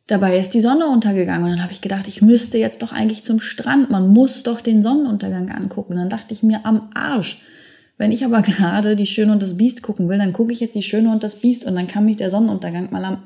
dabei 0.07 0.39
ist 0.39 0.55
die 0.55 0.61
Sonne 0.61 0.87
untergegangen. 0.87 1.45
Und 1.45 1.51
dann 1.51 1.63
habe 1.63 1.73
ich 1.73 1.81
gedacht, 1.81 2.09
ich 2.09 2.21
müsste 2.21 2.59
jetzt 2.59 2.83
doch 2.83 2.93
eigentlich 2.93 3.25
zum 3.25 3.41
Strand. 3.41 3.91
Man 3.91 4.09
muss 4.09 4.43
doch 4.43 4.61
den 4.61 4.83
Sonnenuntergang 4.83 5.51
angucken. 5.51 5.93
Und 5.93 5.99
dann 5.99 6.09
dachte 6.09 6.35
ich 6.35 6.43
mir, 6.43 6.67
am 6.67 6.91
Arsch. 6.95 7.43
Wenn 7.99 8.13
ich 8.13 8.25
aber 8.25 8.41
gerade 8.43 8.97
die 8.97 9.07
Schöne 9.07 9.33
und 9.33 9.43
das 9.43 9.57
Biest 9.57 9.83
gucken 9.83 10.09
will, 10.09 10.19
dann 10.19 10.33
gucke 10.33 10.53
ich 10.53 10.61
jetzt 10.61 10.75
die 10.75 10.83
Schöne 10.83 11.13
und 11.13 11.23
das 11.23 11.41
Biest 11.41 11.67
und 11.67 11.75
dann 11.75 11.89
kann 11.89 12.07
mich 12.07 12.17
der 12.17 12.31
Sonnenuntergang 12.31 12.91
mal 12.91 13.05
am 13.05 13.25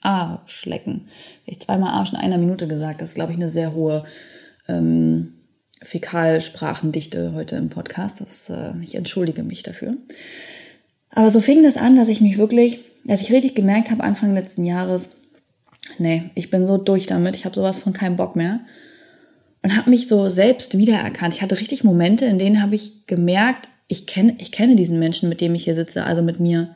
Arsch 0.00 0.66
lecken. 0.66 1.08
Ich 1.46 1.60
zweimal 1.60 1.92
Arsch 1.92 2.12
in 2.12 2.18
einer 2.18 2.38
Minute 2.38 2.66
gesagt. 2.66 3.00
Das 3.00 3.10
ist, 3.10 3.14
glaube 3.14 3.32
ich, 3.32 3.38
eine 3.38 3.50
sehr 3.50 3.72
hohe 3.74 4.04
ähm, 4.68 5.34
Fäkalsprachendichte 5.80 7.32
heute 7.34 7.56
im 7.56 7.68
Podcast. 7.68 8.20
Das, 8.20 8.50
äh, 8.50 8.72
ich 8.82 8.94
entschuldige 8.94 9.42
mich 9.42 9.62
dafür. 9.62 9.94
Aber 11.10 11.30
so 11.30 11.40
fing 11.40 11.62
das 11.62 11.76
an, 11.76 11.94
dass 11.94 12.08
ich 12.08 12.20
mich 12.20 12.38
wirklich, 12.38 12.80
dass 13.04 13.20
ich 13.20 13.32
richtig 13.32 13.54
gemerkt 13.54 13.90
habe 13.90 14.02
Anfang 14.02 14.34
letzten 14.34 14.64
Jahres, 14.64 15.10
nee, 15.98 16.30
ich 16.34 16.50
bin 16.50 16.66
so 16.66 16.78
durch 16.78 17.06
damit, 17.06 17.36
ich 17.36 17.44
habe 17.44 17.54
sowas 17.54 17.78
von 17.78 17.92
keinem 17.92 18.16
Bock 18.16 18.34
mehr. 18.34 18.60
Und 19.62 19.76
habe 19.76 19.90
mich 19.90 20.08
so 20.08 20.28
selbst 20.28 20.76
wiedererkannt. 20.76 21.34
Ich 21.34 21.42
hatte 21.42 21.58
richtig 21.58 21.84
Momente, 21.84 22.24
in 22.26 22.38
denen 22.38 22.60
habe 22.60 22.74
ich 22.74 23.06
gemerkt, 23.06 23.68
ich 23.86 24.06
kenne, 24.06 24.34
ich 24.38 24.52
kenne 24.52 24.74
diesen 24.74 24.98
Menschen, 24.98 25.28
mit 25.28 25.40
dem 25.40 25.54
ich 25.54 25.64
hier 25.64 25.74
sitze, 25.74 26.04
also 26.04 26.22
mit 26.22 26.40
mir. 26.40 26.74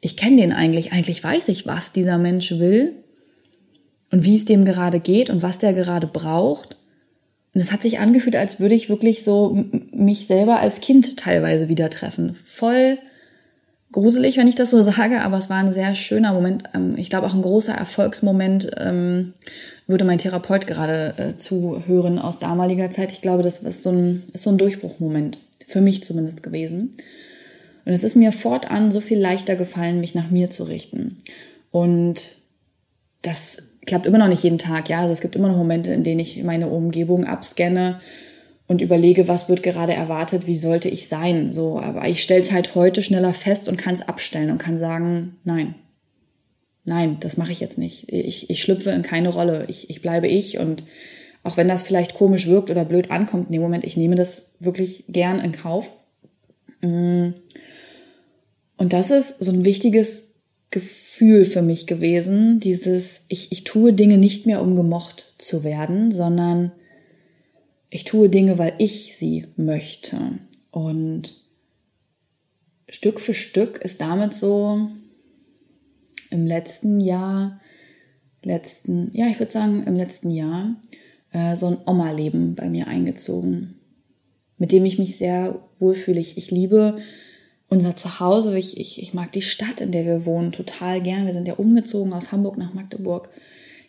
Ich 0.00 0.16
kenne 0.16 0.36
den 0.36 0.52
eigentlich. 0.52 0.92
Eigentlich 0.92 1.22
weiß 1.22 1.48
ich, 1.48 1.66
was 1.66 1.92
dieser 1.92 2.18
Mensch 2.18 2.50
will 2.58 2.92
und 4.10 4.24
wie 4.24 4.34
es 4.34 4.44
dem 4.44 4.64
gerade 4.64 5.00
geht 5.00 5.30
und 5.30 5.42
was 5.42 5.58
der 5.58 5.72
gerade 5.72 6.06
braucht. 6.06 6.76
Und 7.54 7.60
es 7.60 7.72
hat 7.72 7.82
sich 7.82 8.00
angefühlt, 8.00 8.36
als 8.36 8.58
würde 8.58 8.74
ich 8.74 8.88
wirklich 8.88 9.22
so 9.22 9.64
mich 9.92 10.26
selber 10.26 10.58
als 10.58 10.80
Kind 10.80 11.16
teilweise 11.16 11.68
wieder 11.68 11.88
treffen. 11.88 12.34
Voll 12.34 12.98
gruselig, 13.92 14.36
wenn 14.36 14.48
ich 14.48 14.56
das 14.56 14.70
so 14.70 14.80
sage, 14.82 15.22
aber 15.22 15.38
es 15.38 15.48
war 15.48 15.58
ein 15.58 15.72
sehr 15.72 15.94
schöner 15.94 16.32
Moment. 16.32 16.64
Ähm, 16.74 16.96
ich 16.98 17.08
glaube 17.08 17.26
auch 17.26 17.34
ein 17.34 17.42
großer 17.42 17.74
Erfolgsmoment, 17.74 18.70
ähm, 18.76 19.32
würde 19.86 20.04
mein 20.04 20.18
Therapeut 20.18 20.66
gerade 20.66 21.14
äh, 21.18 21.36
zuhören 21.36 22.18
aus 22.18 22.38
damaliger 22.38 22.90
Zeit. 22.90 23.12
Ich 23.12 23.20
glaube, 23.20 23.42
das 23.42 23.58
ist 23.58 23.82
so 23.82 23.90
ein, 23.90 24.22
ist 24.32 24.44
so 24.44 24.50
ein 24.50 24.58
Durchbruchmoment, 24.58 25.38
für 25.66 25.80
mich 25.80 26.02
zumindest 26.02 26.42
gewesen. 26.42 26.96
Und 27.84 27.92
es 27.92 28.04
ist 28.04 28.16
mir 28.16 28.32
fortan 28.32 28.92
so 28.92 29.00
viel 29.00 29.18
leichter 29.18 29.56
gefallen, 29.56 30.00
mich 30.00 30.14
nach 30.14 30.30
mir 30.30 30.50
zu 30.50 30.64
richten. 30.64 31.18
Und 31.70 32.38
das 33.22 33.58
klappt 33.86 34.06
immer 34.06 34.18
noch 34.18 34.28
nicht 34.28 34.42
jeden 34.42 34.58
Tag, 34.58 34.88
ja. 34.88 35.00
Also 35.00 35.12
es 35.12 35.20
gibt 35.20 35.36
immer 35.36 35.48
noch 35.48 35.56
Momente, 35.56 35.92
in 35.92 36.04
denen 36.04 36.20
ich 36.20 36.42
meine 36.42 36.68
Umgebung 36.68 37.26
abscanne 37.26 38.00
und 38.66 38.80
überlege, 38.80 39.28
was 39.28 39.48
wird 39.48 39.62
gerade 39.62 39.92
erwartet, 39.92 40.46
wie 40.46 40.56
sollte 40.56 40.88
ich 40.88 41.08
sein. 41.08 41.52
So, 41.52 41.78
aber 41.78 42.08
ich 42.08 42.22
stelle 42.22 42.40
es 42.40 42.52
halt 42.52 42.74
heute 42.74 43.02
schneller 43.02 43.34
fest 43.34 43.68
und 43.68 43.76
kann 43.76 43.94
es 43.94 44.02
abstellen 44.02 44.50
und 44.50 44.58
kann 44.58 44.78
sagen, 44.78 45.36
nein. 45.44 45.74
Nein, 46.84 47.18
das 47.20 47.36
mache 47.36 47.52
ich 47.52 47.60
jetzt 47.60 47.78
nicht. 47.78 48.12
Ich, 48.12 48.50
ich 48.50 48.62
schlüpfe 48.62 48.90
in 48.90 49.02
keine 49.02 49.30
Rolle. 49.30 49.64
Ich, 49.68 49.88
ich 49.88 50.02
bleibe 50.02 50.28
ich 50.28 50.58
und 50.58 50.84
auch 51.42 51.56
wenn 51.56 51.68
das 51.68 51.82
vielleicht 51.82 52.14
komisch 52.14 52.46
wirkt 52.46 52.70
oder 52.70 52.84
blöd 52.84 53.10
ankommt 53.10 53.48
in 53.48 53.52
dem 53.52 53.62
Moment, 53.62 53.84
ich 53.84 53.96
nehme 53.96 54.16
das 54.16 54.52
wirklich 54.60 55.04
gern 55.08 55.40
in 55.40 55.52
Kauf. 55.52 55.90
Mm. 56.80 57.30
Und 58.76 58.92
das 58.92 59.10
ist 59.10 59.38
so 59.38 59.52
ein 59.52 59.64
wichtiges 59.64 60.34
Gefühl 60.70 61.44
für 61.44 61.62
mich 61.62 61.86
gewesen, 61.86 62.60
dieses, 62.60 63.26
ich, 63.28 63.52
ich 63.52 63.64
tue 63.64 63.92
Dinge 63.92 64.18
nicht 64.18 64.46
mehr, 64.46 64.60
um 64.60 64.74
gemocht 64.74 65.34
zu 65.38 65.62
werden, 65.62 66.10
sondern 66.10 66.72
ich 67.90 68.04
tue 68.04 68.28
Dinge, 68.28 68.58
weil 68.58 68.72
ich 68.78 69.16
sie 69.16 69.46
möchte. 69.56 70.18
Und 70.72 71.40
Stück 72.88 73.20
für 73.20 73.34
Stück 73.34 73.78
ist 73.78 74.00
damit 74.00 74.34
so 74.34 74.88
im 76.30 76.46
letzten 76.46 77.00
Jahr, 77.00 77.60
letzten, 78.42 79.10
ja, 79.12 79.28
ich 79.28 79.38
würde 79.38 79.52
sagen, 79.52 79.84
im 79.86 79.94
letzten 79.94 80.30
Jahr 80.30 80.76
äh, 81.32 81.56
so 81.56 81.68
ein 81.68 81.78
Oma-Leben 81.86 82.54
bei 82.54 82.68
mir 82.68 82.86
eingezogen, 82.86 83.74
mit 84.58 84.72
dem 84.72 84.84
ich 84.84 84.98
mich 84.98 85.16
sehr 85.16 85.60
wohlfühle. 85.78 86.20
Ich, 86.20 86.36
ich 86.36 86.50
liebe 86.50 86.98
unser 87.68 87.96
Zuhause. 87.96 88.56
Ich, 88.58 88.78
ich, 88.78 89.02
ich 89.02 89.14
mag 89.14 89.32
die 89.32 89.42
Stadt, 89.42 89.80
in 89.80 89.92
der 89.92 90.04
wir 90.04 90.26
wohnen, 90.26 90.52
total 90.52 91.00
gern. 91.00 91.26
Wir 91.26 91.32
sind 91.32 91.48
ja 91.48 91.54
umgezogen 91.54 92.12
aus 92.12 92.32
Hamburg 92.32 92.56
nach 92.56 92.74
Magdeburg. 92.74 93.30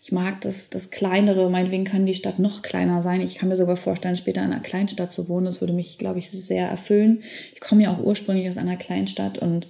Ich 0.02 0.12
mag 0.12 0.42
das, 0.42 0.70
das 0.70 0.92
Kleinere. 0.92 1.50
Meinetwegen 1.50 1.84
kann 1.84 2.06
die 2.06 2.14
Stadt 2.14 2.38
noch 2.40 2.62
kleiner 2.62 3.02
sein. 3.02 3.22
Ich 3.22 3.36
kann 3.36 3.50
mir 3.50 3.56
sogar 3.56 3.76
vorstellen, 3.76 4.18
später 4.18 4.44
in 4.44 4.52
einer 4.52 4.62
Kleinstadt 4.62 5.12
zu 5.12 5.30
wohnen. 5.30 5.46
Das 5.46 5.62
würde 5.62 5.74
mich, 5.74 5.98
glaube 5.98 6.20
ich, 6.20 6.30
sehr 6.30 6.68
erfüllen. 6.68 7.24
Ich 7.54 7.60
komme 7.60 7.84
ja 7.84 7.94
auch 7.94 8.04
ursprünglich 8.04 8.48
aus 8.48 8.58
einer 8.58 8.78
Kleinstadt 8.78 9.40
und 9.40 9.68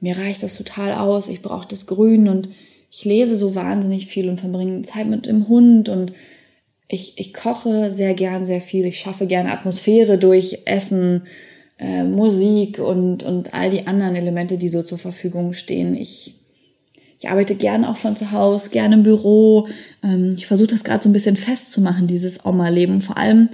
mir 0.00 0.18
reicht 0.18 0.42
das 0.42 0.56
total 0.56 0.92
aus. 0.92 1.28
Ich 1.28 1.42
brauche 1.42 1.68
das 1.68 1.86
Grün 1.86 2.28
und 2.28 2.48
ich 2.90 3.04
lese 3.04 3.36
so 3.36 3.54
wahnsinnig 3.54 4.06
viel 4.06 4.28
und 4.28 4.40
verbringe 4.40 4.82
Zeit 4.82 5.06
mit 5.06 5.26
dem 5.26 5.48
Hund 5.48 5.88
und 5.88 6.12
ich, 6.88 7.18
ich 7.18 7.34
koche 7.34 7.90
sehr 7.90 8.14
gern 8.14 8.44
sehr 8.44 8.60
viel. 8.60 8.86
Ich 8.86 8.98
schaffe 8.98 9.26
gerne 9.26 9.52
Atmosphäre 9.52 10.18
durch 10.18 10.62
Essen 10.66 11.22
äh, 11.78 12.04
Musik 12.04 12.78
und, 12.78 13.22
und 13.22 13.54
all 13.54 13.70
die 13.70 13.86
anderen 13.86 14.14
Elemente, 14.14 14.56
die 14.56 14.68
so 14.68 14.82
zur 14.82 14.98
Verfügung 14.98 15.52
stehen. 15.52 15.94
Ich, 15.94 16.34
ich 17.18 17.28
arbeite 17.28 17.56
gerne 17.56 17.90
auch 17.90 17.96
von 17.96 18.16
zu 18.16 18.30
Hause, 18.32 18.70
gerne 18.70 18.94
im 18.94 19.02
Büro. 19.02 19.68
Ähm, 20.02 20.34
ich 20.36 20.46
versuche 20.46 20.68
das 20.68 20.84
gerade 20.84 21.02
so 21.02 21.10
ein 21.10 21.12
bisschen 21.12 21.36
festzumachen, 21.36 22.06
dieses 22.06 22.46
Oma-Leben. 22.46 23.00
Vor 23.00 23.16
allem 23.16 23.48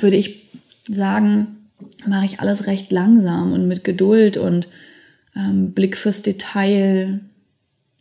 würde 0.00 0.16
ich 0.16 0.42
sagen, 0.88 1.61
mache 2.06 2.24
ich 2.24 2.40
alles 2.40 2.66
recht 2.66 2.90
langsam 2.92 3.52
und 3.52 3.68
mit 3.68 3.84
Geduld 3.84 4.36
und 4.36 4.68
ähm, 5.36 5.72
Blick 5.72 5.96
fürs 5.96 6.22
Detail. 6.22 7.20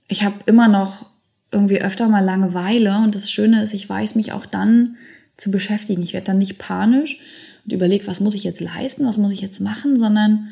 Ich 0.08 0.24
habe 0.24 0.36
immer 0.46 0.68
noch 0.68 1.06
irgendwie 1.52 1.82
öfter 1.82 2.08
mal 2.08 2.24
Langeweile 2.24 2.98
und 3.04 3.16
das 3.16 3.32
Schöne 3.32 3.64
ist, 3.64 3.74
ich 3.74 3.88
weiß 3.88 4.16
mich 4.16 4.32
auch 4.32 4.46
dann 4.46 4.96
zu 5.38 5.52
beschäftigen. 5.52 6.02
Ich 6.02 6.14
werde 6.14 6.28
dann 6.28 6.38
nicht 6.38 6.58
panisch, 6.58 7.20
und 7.66 7.74
überlege, 7.74 8.08
was 8.08 8.20
muss 8.20 8.36
ich 8.36 8.44
jetzt 8.44 8.60
leisten, 8.60 9.06
was 9.06 9.18
muss 9.18 9.32
ich 9.32 9.42
jetzt 9.42 9.60
machen, 9.60 9.98
sondern 9.98 10.48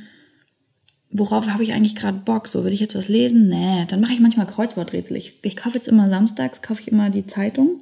worauf 1.11 1.47
habe 1.49 1.63
ich 1.63 1.73
eigentlich 1.73 1.95
gerade 1.95 2.19
Bock? 2.19 2.47
So, 2.47 2.63
will 2.63 2.73
ich 2.73 2.79
jetzt 2.79 2.95
was 2.95 3.07
lesen? 3.07 3.47
Nee, 3.49 3.85
dann 3.87 3.99
mache 3.99 4.13
ich 4.13 4.19
manchmal 4.19 4.45
Kreuzworträtsel. 4.45 5.17
Ich, 5.17 5.39
ich 5.41 5.55
kaufe 5.55 5.75
jetzt 5.75 5.87
immer 5.87 6.09
samstags, 6.09 6.61
kaufe 6.61 6.81
ich 6.81 6.91
immer 6.91 7.09
die 7.09 7.25
Zeitung 7.25 7.81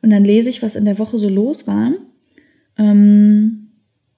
und 0.00 0.10
dann 0.10 0.24
lese 0.24 0.48
ich, 0.48 0.62
was 0.62 0.76
in 0.76 0.84
der 0.84 0.98
Woche 0.98 1.18
so 1.18 1.28
los 1.28 1.66
war. 1.66 1.92
Ähm, 2.78 3.61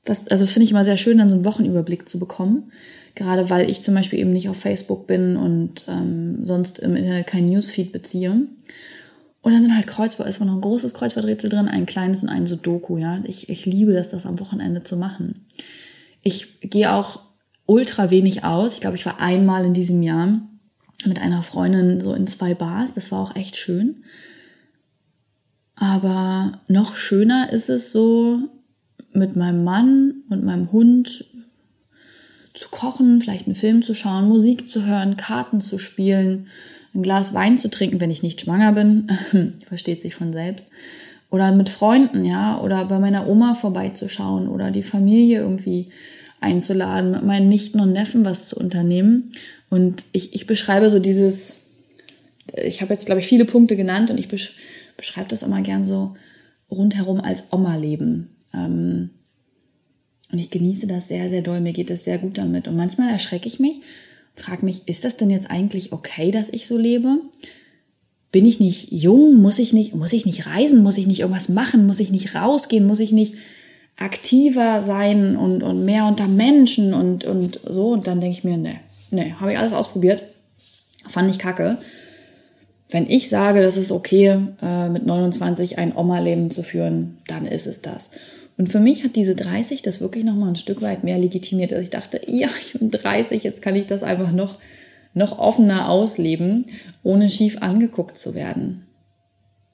was, 0.05 0.29
also 0.29 0.45
das 0.45 0.53
finde 0.53 0.65
ich 0.65 0.71
immer 0.71 0.85
sehr 0.85 0.97
schön, 0.97 1.19
dann 1.19 1.31
so 1.31 1.37
einen 1.37 1.45
Wochenüberblick 1.45 2.09
zu 2.09 2.19
bekommen. 2.19 2.73
Gerade 3.15 3.49
weil 3.49 3.71
ich 3.71 3.81
zum 3.83 3.95
Beispiel 3.95 4.19
eben 4.19 4.33
nicht 4.33 4.49
auf 4.49 4.57
Facebook 4.57 5.07
bin 5.07 5.37
und 5.37 5.85
ähm, 5.89 6.45
sonst 6.45 6.81
im 6.81 6.97
Internet 6.97 7.29
kein 7.29 7.47
Newsfeed 7.47 7.93
beziehe. 7.93 8.49
Und 9.45 9.53
dann 9.53 9.61
sind 9.61 9.75
halt 9.75 9.87
Kreuzwort, 9.87 10.29
ist 10.29 10.41
noch 10.41 10.53
ein 10.53 10.61
großes 10.61 10.95
Kreuzworträtsel 10.95 11.51
drin, 11.51 11.69
ein 11.69 11.87
kleines 11.87 12.23
und 12.23 12.29
ein 12.29 12.47
Sudoku, 12.47 12.97
ja. 12.97 13.21
Ich, 13.25 13.49
ich 13.51 13.67
liebe 13.67 13.93
das, 13.93 14.11
das 14.11 14.27
am 14.27 14.41
Wochenende 14.41 14.83
zu 14.83 14.97
machen. 14.97 15.47
Ich 16.23 16.61
gehe 16.61 16.93
auch 16.93 17.21
ultra 17.67 18.11
wenig 18.11 18.43
aus. 18.43 18.75
Ich 18.75 18.81
glaube, 18.81 18.97
ich 18.97 19.07
war 19.07 19.21
einmal 19.21 19.65
in 19.65 19.75
diesem 19.75 20.03
Jahr 20.03 20.41
mit 21.05 21.21
einer 21.21 21.43
Freundin 21.43 22.01
so 22.01 22.15
in 22.15 22.27
zwei 22.27 22.55
Bars. 22.55 22.95
Das 22.95 23.13
war 23.13 23.21
auch 23.21 23.37
echt 23.37 23.57
schön. 23.57 24.05
Aber 25.77 26.61
noch 26.69 26.97
schöner 26.97 27.53
ist 27.53 27.69
es 27.69 27.93
so, 27.93 28.49
mit 29.15 29.37
meinem 29.37 29.65
Mann 29.65 30.23
und 30.29 30.45
meinem 30.45 30.73
Hund 30.73 31.25
zu 32.55 32.69
kochen, 32.69 33.21
vielleicht 33.21 33.47
einen 33.47 33.57
Film 33.57 33.83
zu 33.83 33.95
schauen, 33.95 34.29
Musik 34.29 34.69
zu 34.69 34.87
hören, 34.87 35.17
Karten 35.17 35.61
zu 35.61 35.79
spielen, 35.79 36.47
ein 36.95 37.03
Glas 37.03 37.35
Wein 37.35 37.59
zu 37.59 37.69
trinken, 37.69 38.01
wenn 38.01 38.11
ich 38.11 38.23
nicht 38.23 38.41
schwanger 38.41 38.73
bin, 38.73 39.09
versteht 39.67 40.01
sich 40.01 40.15
von 40.15 40.33
selbst. 40.33 40.67
Oder 41.31 41.51
mit 41.51 41.69
Freunden, 41.69 42.25
ja, 42.25 42.61
oder 42.61 42.85
bei 42.85 43.01
meiner 43.01 43.27
Oma 43.27 43.57
vorbeizuschauen 43.57 44.49
oder 44.49 44.71
die 44.71 44.85
Familie 44.85 45.41
irgendwie 45.41 45.89
einzuladen, 46.41 47.11
mit 47.11 47.25
meinen 47.25 47.49
Nichten 47.49 47.81
und 47.81 47.93
Neffen 47.93 48.25
was 48.25 48.49
zu 48.49 48.57
unternehmen. 48.57 49.33
Und 49.69 50.05
ich, 50.13 50.35
ich 50.35 50.47
beschreibe 50.47 50.91
so 50.91 51.01
dieses, 51.01 51.71
ich 52.63 52.83
habe 52.83 52.93
jetzt, 52.93 53.07
glaube 53.07 53.21
ich, 53.21 53.27
viele 53.27 53.45
Punkte 53.45 53.75
genannt 53.75 54.13
und 54.13 54.19
ich 54.19 54.29
beschreibe 54.29 55.29
das 55.29 55.43
immer 55.43 55.63
gern 55.63 55.83
so 55.83 56.15
rundherum 56.71 57.21
als 57.21 57.53
Oma-Leben. 57.53 58.34
Ähm, 58.55 59.11
und 60.33 60.39
ich 60.39 60.51
genieße 60.51 60.87
das 60.87 61.09
sehr, 61.09 61.29
sehr 61.29 61.43
doll. 61.43 61.61
Mir 61.61 61.73
geht 61.73 61.91
es 61.91 62.05
sehr 62.05 62.19
gut 62.19 62.39
damit. 62.39 62.67
Und 62.67 62.77
manchmal 62.77 63.11
erschrecke 63.11 63.47
ich 63.47 63.61
mich, 63.61 63.81
frage 64.35 64.65
mich, 64.65 64.89
ist 64.89 65.05
das 65.05 65.17
denn 65.17 65.31
jetzt 65.31 65.51
eigentlich 65.51 65.93
okay, 65.93 66.31
dass 66.31 66.51
ich 66.51 66.67
so 66.67 66.77
lebe? 66.77 67.19
Bin 68.33 68.47
ich 68.47 68.59
nicht 68.59 68.91
jung? 68.91 69.41
Muss 69.41 69.61
ich 69.61 69.73
nicht, 69.73 69.95
muss 69.95 70.13
ich 70.13 70.27
nicht 70.27 70.47
reisen? 70.47 70.83
Muss 70.83 70.99
ich 70.99 71.07
nicht 71.07 71.21
irgendwas 71.21 71.49
machen? 71.49 71.87
Muss 71.87 72.01
ich 72.01 72.11
nicht 72.11 72.35
rausgehen? 72.35 72.87
Muss 72.87 73.01
ich 73.01 73.13
nicht 73.13 73.35
aktiver 73.97 74.83
sein 74.83 75.37
und, 75.37 75.63
und 75.63 75.85
mehr 75.85 76.07
unter 76.07 76.27
Menschen 76.27 76.95
und, 76.95 77.25
und 77.25 77.61
so? 77.69 77.91
Und 77.91 78.09
dann 78.09 78.21
denke 78.21 78.37
ich 78.37 78.43
mir, 78.43 78.57
nee, 78.57 78.81
nee, 79.13 79.35
habe 79.39 79.53
ich 79.53 79.59
alles 79.59 79.73
ausprobiert. 79.73 80.25
Fand 81.07 81.31
ich 81.31 81.39
kacke. 81.39 81.79
Wenn 82.91 83.09
ich 83.09 83.29
sage, 83.29 83.63
das 83.63 83.77
ist 83.77 83.93
okay, 83.93 84.39
äh, 84.61 84.89
mit 84.89 85.07
29 85.07 85.79
ein 85.79 85.97
Oma-Leben 85.97 86.51
zu 86.51 86.65
führen, 86.65 87.19
dann 87.29 87.47
ist 87.47 87.67
es 87.67 87.83
das. 87.83 88.11
Und 88.57 88.69
für 88.69 88.81
mich 88.81 89.05
hat 89.05 89.17
diese 89.17 89.35
30 89.35 89.83
das 89.83 90.01
wirklich 90.01 90.25
nochmal 90.25 90.51
ein 90.51 90.57
Stück 90.57 90.81
weit 90.83 91.03
mehr 91.03 91.19
legitimiert, 91.19 91.73
dass 91.73 91.83
ich 91.83 91.91
dachte, 91.91 92.21
ja, 92.27 92.49
ich 92.61 92.75
bin 92.75 92.91
30, 92.91 93.43
jetzt 93.43 93.63
kann 93.63 93.75
ich 93.75 93.87
das 93.87 94.03
einfach 94.03 94.33
noch, 94.33 94.59
noch 95.13 95.39
offener 95.39 95.89
ausleben, 95.89 96.67
ohne 97.03 97.31
schief 97.31 97.59
angeguckt 97.61 98.17
zu 98.17 98.35
werden. 98.35 98.85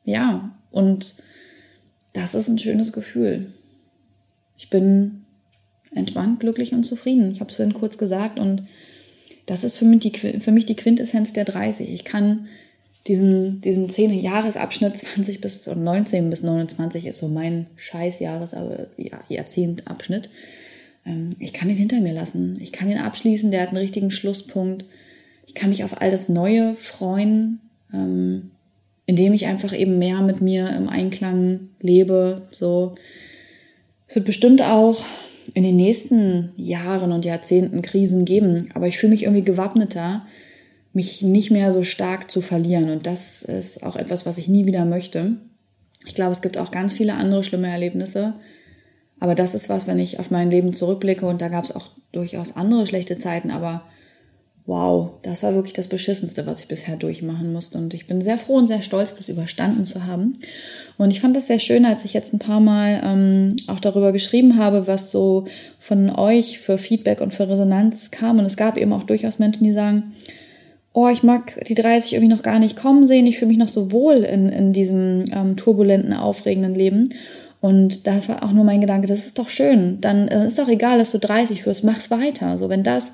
Ja, 0.04 0.56
und 0.70 1.16
das 2.14 2.34
ist 2.34 2.48
ein 2.48 2.58
schönes 2.58 2.92
Gefühl. 2.92 3.52
Ich 4.56 4.70
bin 4.70 5.24
entspannt, 5.94 6.40
glücklich 6.40 6.72
und 6.72 6.84
zufrieden. 6.84 7.30
Ich 7.32 7.40
habe 7.40 7.50
es 7.50 7.56
vorhin 7.56 7.74
kurz 7.74 7.98
gesagt 7.98 8.38
und 8.38 8.62
das 9.46 9.64
ist 9.64 9.74
für 9.74 9.84
mich, 9.84 10.00
die, 10.00 10.40
für 10.40 10.52
mich 10.52 10.66
die 10.66 10.76
Quintessenz 10.76 11.32
der 11.32 11.44
30. 11.44 11.90
Ich 11.90 12.04
kann 12.04 12.46
diesen, 13.06 13.60
diesen 13.60 13.88
10 13.88 14.20
Jahresabschnitt 14.20 14.98
20 14.98 15.40
bis 15.40 15.66
19 15.66 16.30
bis 16.30 16.42
29 16.42 17.06
ist 17.06 17.18
so 17.18 17.28
mein 17.28 17.66
scheiß 17.76 18.20
Jahres, 18.20 18.54
Jahrzehntabschnitt. 19.28 20.28
Ähm, 21.06 21.30
ich 21.38 21.52
kann 21.52 21.70
ihn 21.70 21.76
hinter 21.76 22.00
mir 22.00 22.12
lassen. 22.12 22.58
Ich 22.60 22.72
kann 22.72 22.90
ihn 22.90 22.98
abschließen. 22.98 23.50
Der 23.50 23.62
hat 23.62 23.68
einen 23.68 23.78
richtigen 23.78 24.10
Schlusspunkt. 24.10 24.84
Ich 25.46 25.54
kann 25.54 25.70
mich 25.70 25.84
auf 25.84 26.00
all 26.00 26.10
das 26.10 26.28
Neue 26.28 26.74
freuen, 26.74 27.60
ähm, 27.92 28.50
indem 29.06 29.32
ich 29.32 29.46
einfach 29.46 29.76
eben 29.76 29.98
mehr 29.98 30.20
mit 30.20 30.40
mir 30.40 30.68
im 30.76 30.88
Einklang 30.88 31.70
lebe. 31.80 32.42
So. 32.50 32.94
Es 34.06 34.14
wird 34.14 34.26
bestimmt 34.26 34.62
auch 34.62 35.04
in 35.54 35.62
den 35.62 35.76
nächsten 35.76 36.52
Jahren 36.56 37.12
und 37.12 37.24
Jahrzehnten 37.24 37.82
Krisen 37.82 38.24
geben, 38.24 38.68
aber 38.74 38.86
ich 38.86 38.98
fühle 38.98 39.10
mich 39.10 39.24
irgendwie 39.24 39.42
gewappneter, 39.42 40.26
mich 40.92 41.22
nicht 41.22 41.50
mehr 41.50 41.72
so 41.72 41.82
stark 41.82 42.30
zu 42.30 42.40
verlieren. 42.40 42.90
Und 42.90 43.06
das 43.06 43.42
ist 43.42 43.82
auch 43.84 43.96
etwas, 43.96 44.26
was 44.26 44.38
ich 44.38 44.48
nie 44.48 44.66
wieder 44.66 44.84
möchte. 44.84 45.36
Ich 46.06 46.14
glaube, 46.14 46.32
es 46.32 46.42
gibt 46.42 46.58
auch 46.58 46.70
ganz 46.70 46.92
viele 46.92 47.14
andere 47.14 47.44
schlimme 47.44 47.68
Erlebnisse. 47.68 48.34
Aber 49.20 49.34
das 49.34 49.54
ist 49.54 49.68
was, 49.68 49.86
wenn 49.86 49.98
ich 49.98 50.18
auf 50.18 50.30
mein 50.30 50.50
Leben 50.50 50.72
zurückblicke 50.72 51.26
und 51.26 51.42
da 51.42 51.48
gab 51.48 51.64
es 51.64 51.74
auch 51.74 51.88
durchaus 52.10 52.56
andere 52.56 52.86
schlechte 52.86 53.18
Zeiten, 53.18 53.50
aber 53.50 53.82
wow, 54.66 55.10
das 55.22 55.42
war 55.42 55.54
wirklich 55.54 55.72
das 55.72 55.88
Beschissenste, 55.88 56.46
was 56.46 56.60
ich 56.60 56.68
bisher 56.68 56.96
durchmachen 56.96 57.52
musste. 57.52 57.76
Und 57.76 57.92
ich 57.92 58.06
bin 58.06 58.22
sehr 58.22 58.38
froh 58.38 58.54
und 58.54 58.68
sehr 58.68 58.82
stolz, 58.82 59.14
das 59.14 59.28
überstanden 59.28 59.84
zu 59.84 60.06
haben. 60.06 60.34
Und 60.96 61.10
ich 61.10 61.20
fand 61.20 61.34
das 61.36 61.48
sehr 61.48 61.58
schön, 61.58 61.84
als 61.84 62.04
ich 62.04 62.14
jetzt 62.14 62.32
ein 62.32 62.38
paar 62.38 62.60
Mal 62.60 63.00
ähm, 63.04 63.56
auch 63.66 63.80
darüber 63.80 64.12
geschrieben 64.12 64.56
habe, 64.56 64.86
was 64.86 65.10
so 65.10 65.46
von 65.78 66.10
euch 66.10 66.60
für 66.60 66.78
Feedback 66.78 67.20
und 67.20 67.34
für 67.34 67.48
Resonanz 67.48 68.10
kam. 68.10 68.38
Und 68.38 68.44
es 68.44 68.56
gab 68.56 68.76
eben 68.76 68.92
auch 68.92 69.04
durchaus 69.04 69.38
Menschen, 69.38 69.64
die 69.64 69.72
sagen, 69.72 70.14
oh, 70.92 71.08
ich 71.08 71.22
mag 71.22 71.62
die 71.66 71.74
30 71.74 72.14
irgendwie 72.14 72.34
noch 72.34 72.42
gar 72.42 72.58
nicht 72.58 72.76
kommen 72.76 73.06
sehen, 73.06 73.26
ich 73.26 73.38
fühle 73.38 73.50
mich 73.50 73.58
noch 73.58 73.68
so 73.68 73.92
wohl 73.92 74.24
in, 74.24 74.48
in 74.48 74.72
diesem 74.72 75.24
ähm, 75.32 75.56
turbulenten, 75.56 76.12
aufregenden 76.12 76.74
Leben. 76.74 77.14
Und 77.60 78.06
das 78.06 78.28
war 78.28 78.42
auch 78.42 78.52
nur 78.52 78.64
mein 78.64 78.80
Gedanke, 78.80 79.06
das 79.06 79.26
ist 79.26 79.38
doch 79.38 79.50
schön. 79.50 80.00
Dann 80.00 80.28
äh, 80.28 80.46
ist 80.46 80.58
doch 80.58 80.68
egal, 80.68 80.98
dass 80.98 81.12
du 81.12 81.18
30 81.18 81.66
wirst, 81.66 81.84
mach's 81.84 82.10
weiter. 82.10 82.56
So, 82.58 82.68
wenn 82.68 82.82
das, 82.82 83.12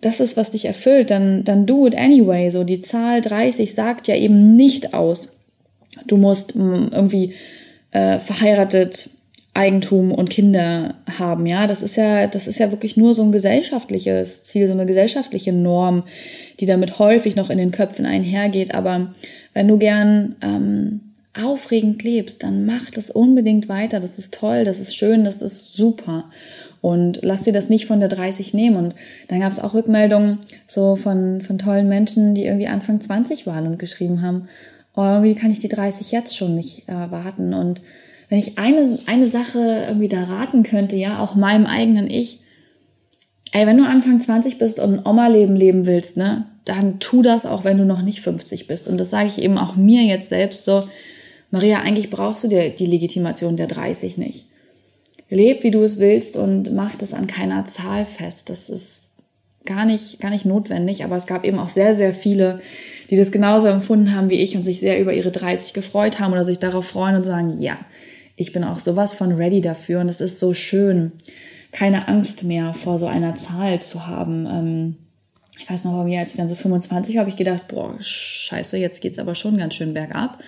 das 0.00 0.20
ist, 0.20 0.36
was 0.36 0.52
dich 0.52 0.66
erfüllt, 0.66 1.10
dann, 1.10 1.44
dann 1.44 1.66
do 1.66 1.86
it 1.86 1.96
anyway. 1.96 2.50
So, 2.50 2.64
die 2.64 2.80
Zahl 2.80 3.20
30 3.20 3.74
sagt 3.74 4.08
ja 4.08 4.14
eben 4.14 4.56
nicht 4.56 4.94
aus, 4.94 5.36
du 6.06 6.16
musst 6.16 6.54
mh, 6.54 6.64
mm, 6.64 6.90
irgendwie 6.92 7.34
äh, 7.90 8.18
verheiratet 8.20 9.10
Eigentum 9.52 10.12
und 10.12 10.30
Kinder 10.30 10.94
haben, 11.18 11.44
ja, 11.46 11.66
das 11.66 11.82
ist 11.82 11.96
ja, 11.96 12.28
das 12.28 12.46
ist 12.46 12.60
ja 12.60 12.70
wirklich 12.70 12.96
nur 12.96 13.14
so 13.14 13.22
ein 13.22 13.32
gesellschaftliches 13.32 14.44
Ziel, 14.44 14.68
so 14.68 14.72
eine 14.72 14.86
gesellschaftliche 14.86 15.52
Norm, 15.52 16.04
die 16.60 16.66
damit 16.66 16.98
häufig 16.98 17.34
noch 17.34 17.50
in 17.50 17.58
den 17.58 17.72
Köpfen 17.72 18.06
einhergeht. 18.06 18.74
Aber 18.74 19.10
wenn 19.52 19.66
du 19.66 19.76
gern 19.76 20.36
ähm, 20.40 21.00
aufregend 21.34 22.02
lebst, 22.04 22.42
dann 22.42 22.64
mach 22.64 22.90
das 22.90 23.10
unbedingt 23.10 23.68
weiter. 23.68 23.98
Das 23.98 24.18
ist 24.18 24.34
toll, 24.34 24.64
das 24.64 24.78
ist 24.78 24.94
schön, 24.94 25.24
das 25.24 25.42
ist 25.42 25.74
super. 25.74 26.26
Und 26.80 27.18
lass 27.22 27.42
dir 27.42 27.52
das 27.52 27.68
nicht 27.68 27.86
von 27.86 28.00
der 28.00 28.08
30 28.08 28.54
nehmen. 28.54 28.76
Und 28.76 28.94
dann 29.28 29.40
gab 29.40 29.52
es 29.52 29.60
auch 29.60 29.74
Rückmeldungen 29.74 30.38
so 30.66 30.94
von, 30.96 31.42
von 31.42 31.58
tollen 31.58 31.88
Menschen, 31.88 32.34
die 32.34 32.44
irgendwie 32.44 32.68
Anfang 32.68 33.00
20 33.00 33.46
waren 33.46 33.66
und 33.66 33.78
geschrieben 33.78 34.22
haben, 34.22 34.48
oh, 34.94 35.22
wie 35.22 35.34
kann 35.34 35.50
ich 35.50 35.58
die 35.58 35.68
30 35.68 36.12
jetzt 36.12 36.36
schon 36.36 36.54
nicht 36.54 36.84
äh? 36.88 37.06
Und 37.36 37.82
wenn 38.30 38.38
ich 38.38 38.58
eine, 38.58 38.98
eine 39.06 39.26
Sache 39.26 39.84
irgendwie 39.88 40.08
da 40.08 40.22
raten 40.22 40.62
könnte, 40.62 40.96
ja, 40.96 41.22
auch 41.22 41.34
meinem 41.34 41.66
eigenen 41.66 42.08
Ich, 42.08 42.38
ey, 43.52 43.66
wenn 43.66 43.76
du 43.76 43.84
Anfang 43.84 44.20
20 44.20 44.56
bist 44.56 44.78
und 44.78 44.94
ein 44.94 45.06
Oma-Leben 45.06 45.56
leben 45.56 45.84
willst, 45.84 46.16
ne, 46.16 46.46
dann 46.64 47.00
tu 47.00 47.22
das 47.22 47.44
auch, 47.44 47.64
wenn 47.64 47.76
du 47.76 47.84
noch 47.84 48.02
nicht 48.02 48.20
50 48.20 48.68
bist. 48.68 48.88
Und 48.88 48.98
das 48.98 49.10
sage 49.10 49.28
ich 49.28 49.42
eben 49.42 49.58
auch 49.58 49.74
mir 49.74 50.02
jetzt 50.02 50.28
selbst 50.28 50.64
so, 50.64 50.84
Maria, 51.50 51.80
eigentlich 51.80 52.08
brauchst 52.08 52.44
du 52.44 52.48
dir 52.48 52.70
die 52.70 52.86
Legitimation 52.86 53.56
der 53.56 53.66
30 53.66 54.16
nicht. 54.16 54.46
Leb, 55.28 55.64
wie 55.64 55.72
du 55.72 55.82
es 55.82 55.98
willst 55.98 56.36
und 56.36 56.72
mach 56.72 56.94
das 56.94 57.12
an 57.12 57.26
keiner 57.26 57.64
Zahl 57.64 58.06
fest. 58.06 58.48
Das 58.48 58.68
ist 58.70 59.10
gar 59.66 59.84
nicht, 59.84 60.20
gar 60.20 60.30
nicht 60.30 60.44
notwendig, 60.44 61.02
aber 61.02 61.16
es 61.16 61.26
gab 61.26 61.44
eben 61.44 61.58
auch 61.58 61.68
sehr, 61.68 61.94
sehr 61.94 62.14
viele, 62.14 62.60
die 63.10 63.16
das 63.16 63.32
genauso 63.32 63.66
empfunden 63.66 64.14
haben 64.14 64.30
wie 64.30 64.40
ich 64.40 64.56
und 64.56 64.62
sich 64.62 64.78
sehr 64.78 65.00
über 65.00 65.12
ihre 65.12 65.32
30 65.32 65.72
gefreut 65.72 66.20
haben 66.20 66.32
oder 66.32 66.44
sich 66.44 66.60
darauf 66.60 66.86
freuen 66.86 67.16
und 67.16 67.24
sagen, 67.24 67.60
ja, 67.60 67.76
ich 68.40 68.52
bin 68.52 68.64
auch 68.64 68.78
sowas 68.78 69.12
von 69.12 69.32
ready 69.32 69.60
dafür 69.60 70.00
und 70.00 70.08
es 70.08 70.22
ist 70.22 70.40
so 70.40 70.54
schön, 70.54 71.12
keine 71.72 72.08
Angst 72.08 72.42
mehr 72.42 72.72
vor 72.72 72.98
so 72.98 73.04
einer 73.04 73.36
Zahl 73.36 73.82
zu 73.82 74.06
haben. 74.06 74.46
Ähm, 74.46 74.96
ich 75.58 75.68
weiß 75.68 75.84
noch, 75.84 76.02
mir, 76.04 76.20
als 76.20 76.30
ich 76.30 76.38
dann 76.38 76.48
so 76.48 76.54
25 76.54 77.14
war, 77.14 77.20
habe 77.20 77.30
ich 77.30 77.36
gedacht, 77.36 77.68
boah, 77.68 77.94
scheiße, 78.00 78.78
jetzt 78.78 79.02
geht's 79.02 79.18
aber 79.18 79.34
schon 79.34 79.58
ganz 79.58 79.74
schön 79.74 79.92
bergab. 79.92 80.38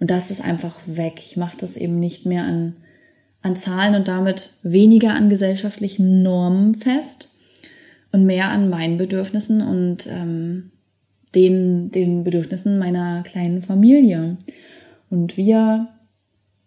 Und 0.00 0.10
das 0.10 0.30
ist 0.30 0.40
einfach 0.42 0.78
weg. 0.86 1.20
Ich 1.22 1.36
mache 1.36 1.58
das 1.58 1.76
eben 1.76 2.00
nicht 2.00 2.24
mehr 2.24 2.44
an, 2.44 2.76
an 3.42 3.56
Zahlen 3.56 3.94
und 3.94 4.08
damit 4.08 4.52
weniger 4.62 5.10
an 5.10 5.28
gesellschaftlichen 5.28 6.22
Normen 6.22 6.76
fest 6.76 7.34
und 8.10 8.24
mehr 8.24 8.48
an 8.48 8.70
meinen 8.70 8.96
Bedürfnissen 8.96 9.60
und 9.60 10.06
ähm, 10.06 10.70
den, 11.34 11.90
den 11.90 12.24
Bedürfnissen 12.24 12.78
meiner 12.78 13.22
kleinen 13.22 13.60
Familie. 13.60 14.38
Und 15.10 15.36
wir 15.36 15.88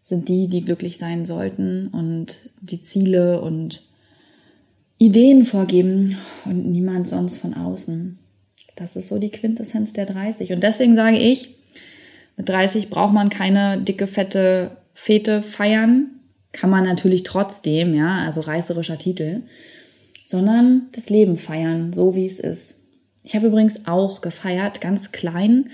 sind 0.02 0.28
die, 0.30 0.48
die 0.48 0.62
glücklich 0.62 0.98
sein 0.98 1.26
sollten 1.26 1.88
und 1.88 2.50
die 2.62 2.82
Ziele 2.82 3.42
und 3.42 3.84
Ideen 4.98 5.46
vorgeben 5.46 6.18
und 6.46 6.72
niemand 6.72 7.08
sonst 7.08 7.38
von 7.38 7.54
außen. 7.54 8.20
Das 8.76 8.96
ist 8.96 9.08
so 9.08 9.20
die 9.20 9.32
Quintessenz 9.32 9.94
der 9.94 10.06
30. 10.06 10.54
Und 10.54 10.64
deswegen 10.64 10.96
sage 10.96 11.18
ich, 11.18 11.56
mit 12.38 12.50
30 12.50 12.90
braucht 12.90 13.14
man 13.14 13.30
keine 13.30 13.82
dicke, 13.82 14.08
fette 14.08 14.78
Fete 14.94 15.42
feiern. 15.42 16.08
Kann 16.52 16.70
man 16.70 16.84
natürlich 16.84 17.24
trotzdem, 17.24 17.94
ja, 17.94 18.20
also 18.20 18.42
reißerischer 18.42 18.98
Titel, 18.98 19.42
sondern 20.26 20.88
das 20.92 21.10
Leben 21.10 21.38
feiern, 21.38 21.94
so 21.94 22.14
wie 22.14 22.26
es 22.26 22.40
ist. 22.40 22.82
Ich 23.24 23.36
habe 23.36 23.48
übrigens 23.48 23.86
auch 23.88 24.22
gefeiert, 24.22 24.82
ganz 24.82 25.12
klein. 25.12 25.70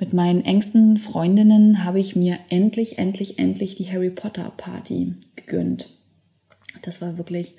Mit 0.00 0.14
meinen 0.14 0.42
engsten 0.46 0.96
Freundinnen 0.96 1.84
habe 1.84 2.00
ich 2.00 2.16
mir 2.16 2.38
endlich, 2.48 2.98
endlich, 2.98 3.38
endlich 3.38 3.74
die 3.74 3.92
Harry 3.92 4.08
Potter 4.08 4.50
Party 4.56 5.14
gegönnt. 5.36 5.90
Das 6.80 7.02
war 7.02 7.18
wirklich 7.18 7.54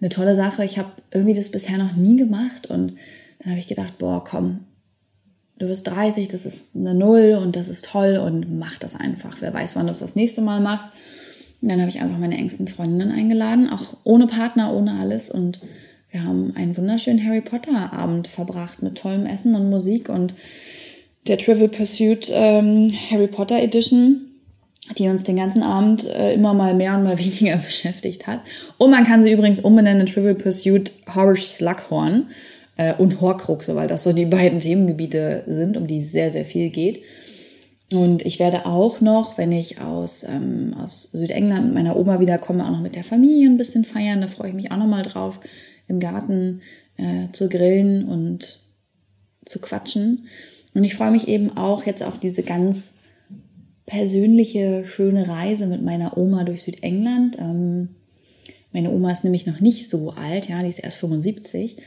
eine 0.00 0.08
tolle 0.08 0.36
Sache. 0.36 0.64
Ich 0.64 0.78
habe 0.78 0.92
irgendwie 1.10 1.34
das 1.34 1.50
bisher 1.50 1.76
noch 1.76 1.96
nie 1.96 2.16
gemacht 2.16 2.68
und 2.68 2.94
dann 3.40 3.50
habe 3.50 3.58
ich 3.58 3.66
gedacht, 3.66 3.98
boah, 3.98 4.22
komm, 4.22 4.60
du 5.58 5.66
bist 5.66 5.88
30, 5.88 6.28
das 6.28 6.46
ist 6.46 6.76
eine 6.76 6.94
Null 6.94 7.36
und 7.42 7.56
das 7.56 7.66
ist 7.66 7.86
toll 7.86 8.16
und 8.16 8.56
mach 8.56 8.78
das 8.78 8.94
einfach. 8.94 9.38
Wer 9.40 9.52
weiß, 9.52 9.74
wann 9.74 9.86
du 9.86 9.92
es 9.92 9.98
das 9.98 10.14
nächste 10.14 10.42
Mal 10.42 10.60
machst. 10.60 10.86
Und 11.62 11.68
dann 11.68 11.80
habe 11.80 11.90
ich 11.90 12.00
einfach 12.00 12.18
meine 12.18 12.36
engsten 12.36 12.68
Freundinnen 12.68 13.10
eingeladen, 13.10 13.70
auch 13.70 13.96
ohne 14.04 14.28
Partner, 14.28 14.72
ohne 14.72 15.00
alles 15.00 15.32
und 15.32 15.60
wir 16.10 16.22
haben 16.22 16.54
einen 16.56 16.76
wunderschönen 16.76 17.22
Harry 17.26 17.42
Potter 17.42 17.92
Abend 17.92 18.28
verbracht 18.28 18.82
mit 18.82 18.96
tollem 18.96 19.26
Essen 19.26 19.54
und 19.54 19.68
Musik 19.68 20.08
und 20.08 20.34
der 21.28 21.38
Trivial 21.38 21.68
Pursuit 21.68 22.30
ähm, 22.32 22.92
Harry 23.10 23.28
Potter 23.28 23.62
Edition 23.62 24.26
die 24.98 25.08
uns 25.08 25.24
den 25.24 25.36
ganzen 25.36 25.62
Abend 25.62 26.04
äh, 26.06 26.34
immer 26.34 26.54
mal 26.54 26.74
mehr 26.74 26.96
und 26.96 27.04
mal 27.04 27.18
weniger 27.18 27.56
beschäftigt 27.56 28.26
hat. 28.26 28.40
Und 28.78 28.90
man 28.90 29.04
kann 29.04 29.22
sie 29.22 29.32
übrigens 29.32 29.60
umbenennen 29.60 30.00
in 30.00 30.06
Trivial 30.06 30.34
Pursuit 30.34 30.92
Horror 31.12 31.36
Slughorn 31.36 32.28
äh, 32.76 32.94
und 32.94 33.20
Horcruxe, 33.20 33.74
weil 33.74 33.88
das 33.88 34.04
so 34.04 34.12
die 34.12 34.26
beiden 34.26 34.60
Themengebiete 34.60 35.44
sind, 35.46 35.76
um 35.76 35.86
die 35.86 36.04
sehr, 36.04 36.30
sehr 36.30 36.44
viel 36.44 36.70
geht. 36.70 37.02
Und 37.92 38.26
ich 38.26 38.40
werde 38.40 38.66
auch 38.66 39.00
noch, 39.00 39.38
wenn 39.38 39.52
ich 39.52 39.80
aus, 39.80 40.24
ähm, 40.24 40.74
aus 40.76 41.10
Südengland 41.12 41.66
mit 41.66 41.74
meiner 41.74 41.96
Oma 41.96 42.18
wiederkomme, 42.18 42.64
auch 42.64 42.72
noch 42.72 42.80
mit 42.80 42.96
der 42.96 43.04
Familie 43.04 43.48
ein 43.48 43.56
bisschen 43.56 43.84
feiern. 43.84 44.20
Da 44.20 44.26
freue 44.26 44.48
ich 44.48 44.54
mich 44.54 44.72
auch 44.72 44.76
noch 44.76 44.88
mal 44.88 45.02
drauf, 45.02 45.38
im 45.86 46.00
Garten 46.00 46.62
äh, 46.96 47.30
zu 47.32 47.48
grillen 47.48 48.08
und 48.08 48.58
zu 49.44 49.60
quatschen. 49.60 50.26
Und 50.76 50.84
ich 50.84 50.94
freue 50.94 51.10
mich 51.10 51.26
eben 51.26 51.56
auch 51.56 51.86
jetzt 51.86 52.02
auf 52.02 52.20
diese 52.20 52.42
ganz 52.42 52.90
persönliche, 53.86 54.84
schöne 54.84 55.26
Reise 55.26 55.66
mit 55.66 55.82
meiner 55.82 56.18
Oma 56.18 56.44
durch 56.44 56.64
Südengland. 56.64 57.38
Ähm, 57.38 57.88
meine 58.72 58.90
Oma 58.90 59.10
ist 59.10 59.24
nämlich 59.24 59.46
noch 59.46 59.60
nicht 59.60 59.88
so 59.88 60.10
alt, 60.10 60.50
ja, 60.50 60.62
die 60.62 60.68
ist 60.68 60.80
erst 60.80 60.98
75. 60.98 61.78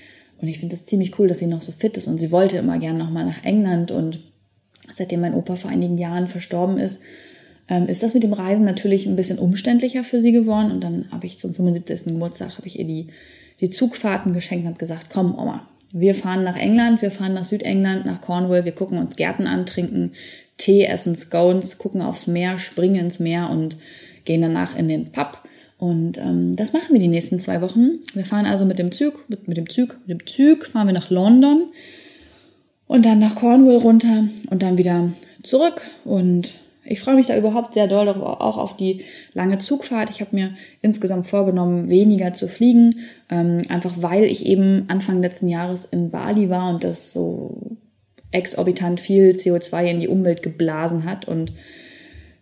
Und 0.42 0.48
ich 0.48 0.58
finde 0.58 0.76
es 0.76 0.88
ziemlich 0.88 1.20
cool, 1.20 1.28
dass 1.28 1.38
sie 1.38 1.46
noch 1.46 1.62
so 1.62 1.72
fit 1.72 1.98
ist. 1.98 2.08
Und 2.08 2.18
sie 2.18 2.32
wollte 2.32 2.58
immer 2.58 2.80
gern 2.80 2.98
nochmal 2.98 3.26
nach 3.26 3.44
England. 3.44 3.92
Und 3.92 4.22
seitdem 4.92 5.22
mein 5.22 5.36
Opa 5.36 5.56
vor 5.56 5.70
einigen 5.70 6.00
Jahren 6.00 6.28
verstorben 6.28 6.80
ist, 6.80 7.04
ähm, 7.68 7.86
ist 7.86 8.02
das 8.02 8.16
mit 8.16 8.24
dem 8.24 8.34
Reisen 8.34 8.66
natürlich 8.66 9.06
ein 9.06 9.16
bisschen 9.16 9.38
umständlicher 9.38 10.04
für 10.04 10.20
sie 10.20 10.32
geworden. 10.32 10.72
Und 10.72 10.84
dann 10.84 11.06
habe 11.12 11.28
ich 11.28 11.38
zum 11.38 11.54
75. 11.54 12.14
Geburtstag, 12.14 12.58
habe 12.58 12.66
ich 12.66 12.80
ihr 12.80 12.86
die, 12.86 13.10
die 13.60 13.70
Zugfahrten 13.70 14.34
geschenkt 14.34 14.64
und 14.64 14.70
habe 14.70 14.80
gesagt, 14.80 15.12
komm 15.12 15.38
Oma, 15.38 15.70
wir 15.92 16.16
fahren 16.16 16.44
nach 16.44 16.58
England, 16.58 17.02
wir 17.02 17.12
fahren 17.12 17.34
nach 17.34 17.46
Südengland, 17.46 18.06
nach 18.06 18.22
Cornwall, 18.22 18.66
wir 18.66 18.72
gucken 18.72 18.98
uns 18.98 19.16
Gärten 19.16 19.48
an, 19.48 19.66
trinken 19.66 20.12
Tee, 20.58 20.86
essen 20.86 21.16
Scones, 21.16 21.78
gucken 21.78 22.02
aufs 22.02 22.28
Meer, 22.28 22.60
springen 22.60 22.96
ins 23.06 23.20
Meer 23.20 23.50
und 23.50 23.78
gehen 24.26 24.42
danach 24.42 24.78
in 24.78 24.88
den 24.88 25.12
Pub. 25.12 25.40
Und 25.78 26.18
ähm, 26.18 26.56
das 26.58 26.74
machen 26.74 26.90
wir 26.92 27.00
die 27.00 27.08
nächsten 27.08 27.40
zwei 27.40 27.62
Wochen. 27.62 28.00
Wir 28.14 28.26
fahren 28.26 28.46
also 28.46 28.66
mit 28.66 28.78
dem 28.78 28.92
Zug, 28.92 29.26
mit, 29.30 29.48
mit 29.48 29.58
dem 29.58 29.70
Zug, 29.70 29.98
mit 30.06 30.20
dem 30.20 30.28
Zug 30.28 30.66
fahren 30.66 30.88
wir 30.88 30.94
nach 30.94 31.10
London 31.10 31.72
und 32.88 33.06
dann 33.06 33.20
nach 33.20 33.36
Cornwall 33.36 33.78
runter 33.78 34.26
und 34.50 34.62
dann 34.62 34.78
wieder 34.78 35.10
zurück. 35.42 35.82
Und 36.04 36.52
ich 36.90 37.00
freue 37.00 37.16
mich 37.16 37.28
da 37.28 37.38
überhaupt 37.38 37.76
sehr 37.76 37.88
doll 37.88 38.10
auch 38.10 38.58
auf 38.58 38.76
die 38.76 39.04
lange 39.34 39.60
Zugfahrt. 39.60 40.10
Ich 40.10 40.22
habe 40.22 40.36
mir 40.36 40.56
insgesamt 40.82 41.28
vorgenommen, 41.28 41.90
weniger 41.90 42.34
zu 42.34 42.48
fliegen, 42.48 42.96
ähm, 43.30 43.62
einfach 43.70 43.94
weil 43.98 44.24
ich 44.24 44.46
eben 44.46 44.86
Anfang 44.88 45.22
letzten 45.22 45.48
Jahres 45.48 45.86
in 45.86 46.10
Bali 46.10 46.50
war 46.50 46.74
und 46.74 46.84
das 46.84 47.14
so 47.14 47.78
exorbitant 48.32 49.00
viel 49.00 49.32
CO2 49.32 49.86
in 49.86 50.00
die 50.00 50.08
Umwelt 50.08 50.42
geblasen 50.42 51.06
hat 51.06 51.28
und 51.28 51.54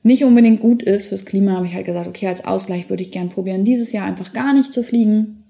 nicht 0.03 0.23
unbedingt 0.23 0.61
gut 0.61 0.81
ist 0.81 1.09
fürs 1.09 1.25
Klima, 1.25 1.57
habe 1.57 1.65
ich 1.65 1.73
halt 1.73 1.85
gesagt, 1.85 2.07
okay, 2.07 2.27
als 2.27 2.45
Ausgleich 2.45 2.89
würde 2.89 3.03
ich 3.03 3.11
gern 3.11 3.27
probieren, 3.27 3.65
dieses 3.65 3.91
Jahr 3.91 4.05
einfach 4.05 4.31
gar 4.31 4.53
nicht 4.53 4.71
zu 4.71 4.81
fliegen. 4.81 5.43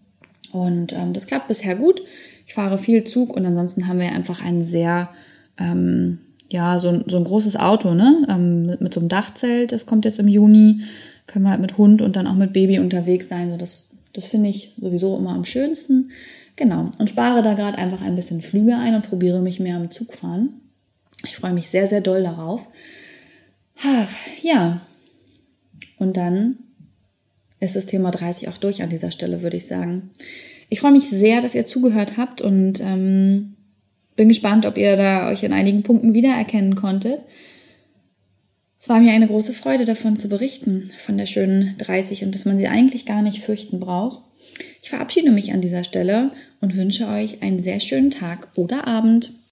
Und 0.51 0.93
ähm, 0.93 1.13
das 1.13 1.27
klappt 1.27 1.47
bisher 1.47 1.75
gut. 1.75 2.01
Ich 2.47 2.55
fahre 2.55 2.79
viel 2.79 3.03
Zug 3.03 3.35
und 3.35 3.45
ansonsten 3.45 3.87
haben 3.87 3.99
wir 3.99 4.11
einfach 4.11 4.43
ein 4.43 4.63
sehr, 4.63 5.09
ähm, 5.59 6.19
ja, 6.49 6.79
so, 6.79 7.03
so 7.07 7.17
ein 7.17 7.23
großes 7.23 7.57
Auto, 7.57 7.93
ne? 7.93 8.25
Ähm, 8.29 8.65
mit, 8.65 8.81
mit 8.81 8.93
so 8.93 8.99
einem 8.99 9.09
Dachzelt. 9.09 9.71
Das 9.71 9.85
kommt 9.85 10.05
jetzt 10.05 10.19
im 10.19 10.27
Juni. 10.27 10.81
Können 11.25 11.45
wir 11.45 11.51
halt 11.51 11.61
mit 11.61 11.77
Hund 11.77 12.01
und 12.01 12.15
dann 12.15 12.27
auch 12.27 12.35
mit 12.35 12.53
Baby 12.53 12.79
unterwegs 12.79 13.27
sein. 13.27 13.51
So 13.51 13.57
das, 13.57 13.95
das 14.13 14.25
finde 14.25 14.49
ich 14.49 14.73
sowieso 14.79 15.17
immer 15.17 15.31
am 15.33 15.45
schönsten. 15.45 16.11
Genau. 16.55 16.91
Und 16.97 17.09
spare 17.09 17.43
da 17.43 17.53
gerade 17.53 17.77
einfach 17.77 18.01
ein 18.01 18.15
bisschen 18.15 18.41
Flüge 18.41 18.77
ein 18.77 18.95
und 18.95 19.07
probiere 19.07 19.41
mich 19.41 19.59
mehr 19.59 19.75
am 19.75 19.91
Zug 19.91 20.13
fahren. 20.13 20.61
Ich 21.25 21.35
freue 21.35 21.53
mich 21.53 21.69
sehr, 21.69 21.87
sehr 21.87 22.01
doll 22.01 22.23
darauf. 22.23 22.67
Ach, 23.83 24.09
ja. 24.41 24.81
Und 25.99 26.15
dann 26.15 26.57
ist 27.59 27.75
das 27.75 27.85
Thema 27.85 28.11
30 28.11 28.49
auch 28.49 28.57
durch 28.57 28.83
an 28.83 28.89
dieser 28.89 29.11
Stelle, 29.11 29.41
würde 29.41 29.57
ich 29.57 29.67
sagen. 29.67 30.11
Ich 30.69 30.79
freue 30.79 30.91
mich 30.91 31.09
sehr, 31.09 31.41
dass 31.41 31.55
ihr 31.55 31.65
zugehört 31.65 32.17
habt 32.17 32.41
und 32.41 32.81
ähm, 32.81 33.56
bin 34.17 34.27
gespannt, 34.27 34.65
ob 34.65 34.77
ihr 34.77 34.97
da 34.97 35.29
euch 35.29 35.43
in 35.43 35.53
einigen 35.53 35.83
Punkten 35.83 36.13
wiedererkennen 36.13 36.75
konntet. 36.75 37.23
Es 38.79 38.89
war 38.89 38.99
mir 38.99 39.13
eine 39.13 39.27
große 39.27 39.53
Freude, 39.53 39.85
davon 39.85 40.17
zu 40.17 40.27
berichten, 40.27 40.91
von 40.97 41.17
der 41.17 41.25
schönen 41.25 41.75
30 41.77 42.23
und 42.23 42.35
dass 42.35 42.45
man 42.45 42.57
sie 42.57 42.67
eigentlich 42.67 43.05
gar 43.05 43.21
nicht 43.21 43.43
fürchten 43.43 43.79
braucht. 43.79 44.21
Ich 44.81 44.89
verabschiede 44.89 45.31
mich 45.31 45.53
an 45.53 45.61
dieser 45.61 45.83
Stelle 45.83 46.31
und 46.61 46.75
wünsche 46.75 47.07
euch 47.07 47.41
einen 47.41 47.61
sehr 47.61 47.79
schönen 47.79 48.11
Tag 48.11 48.49
oder 48.55 48.87
Abend. 48.87 49.31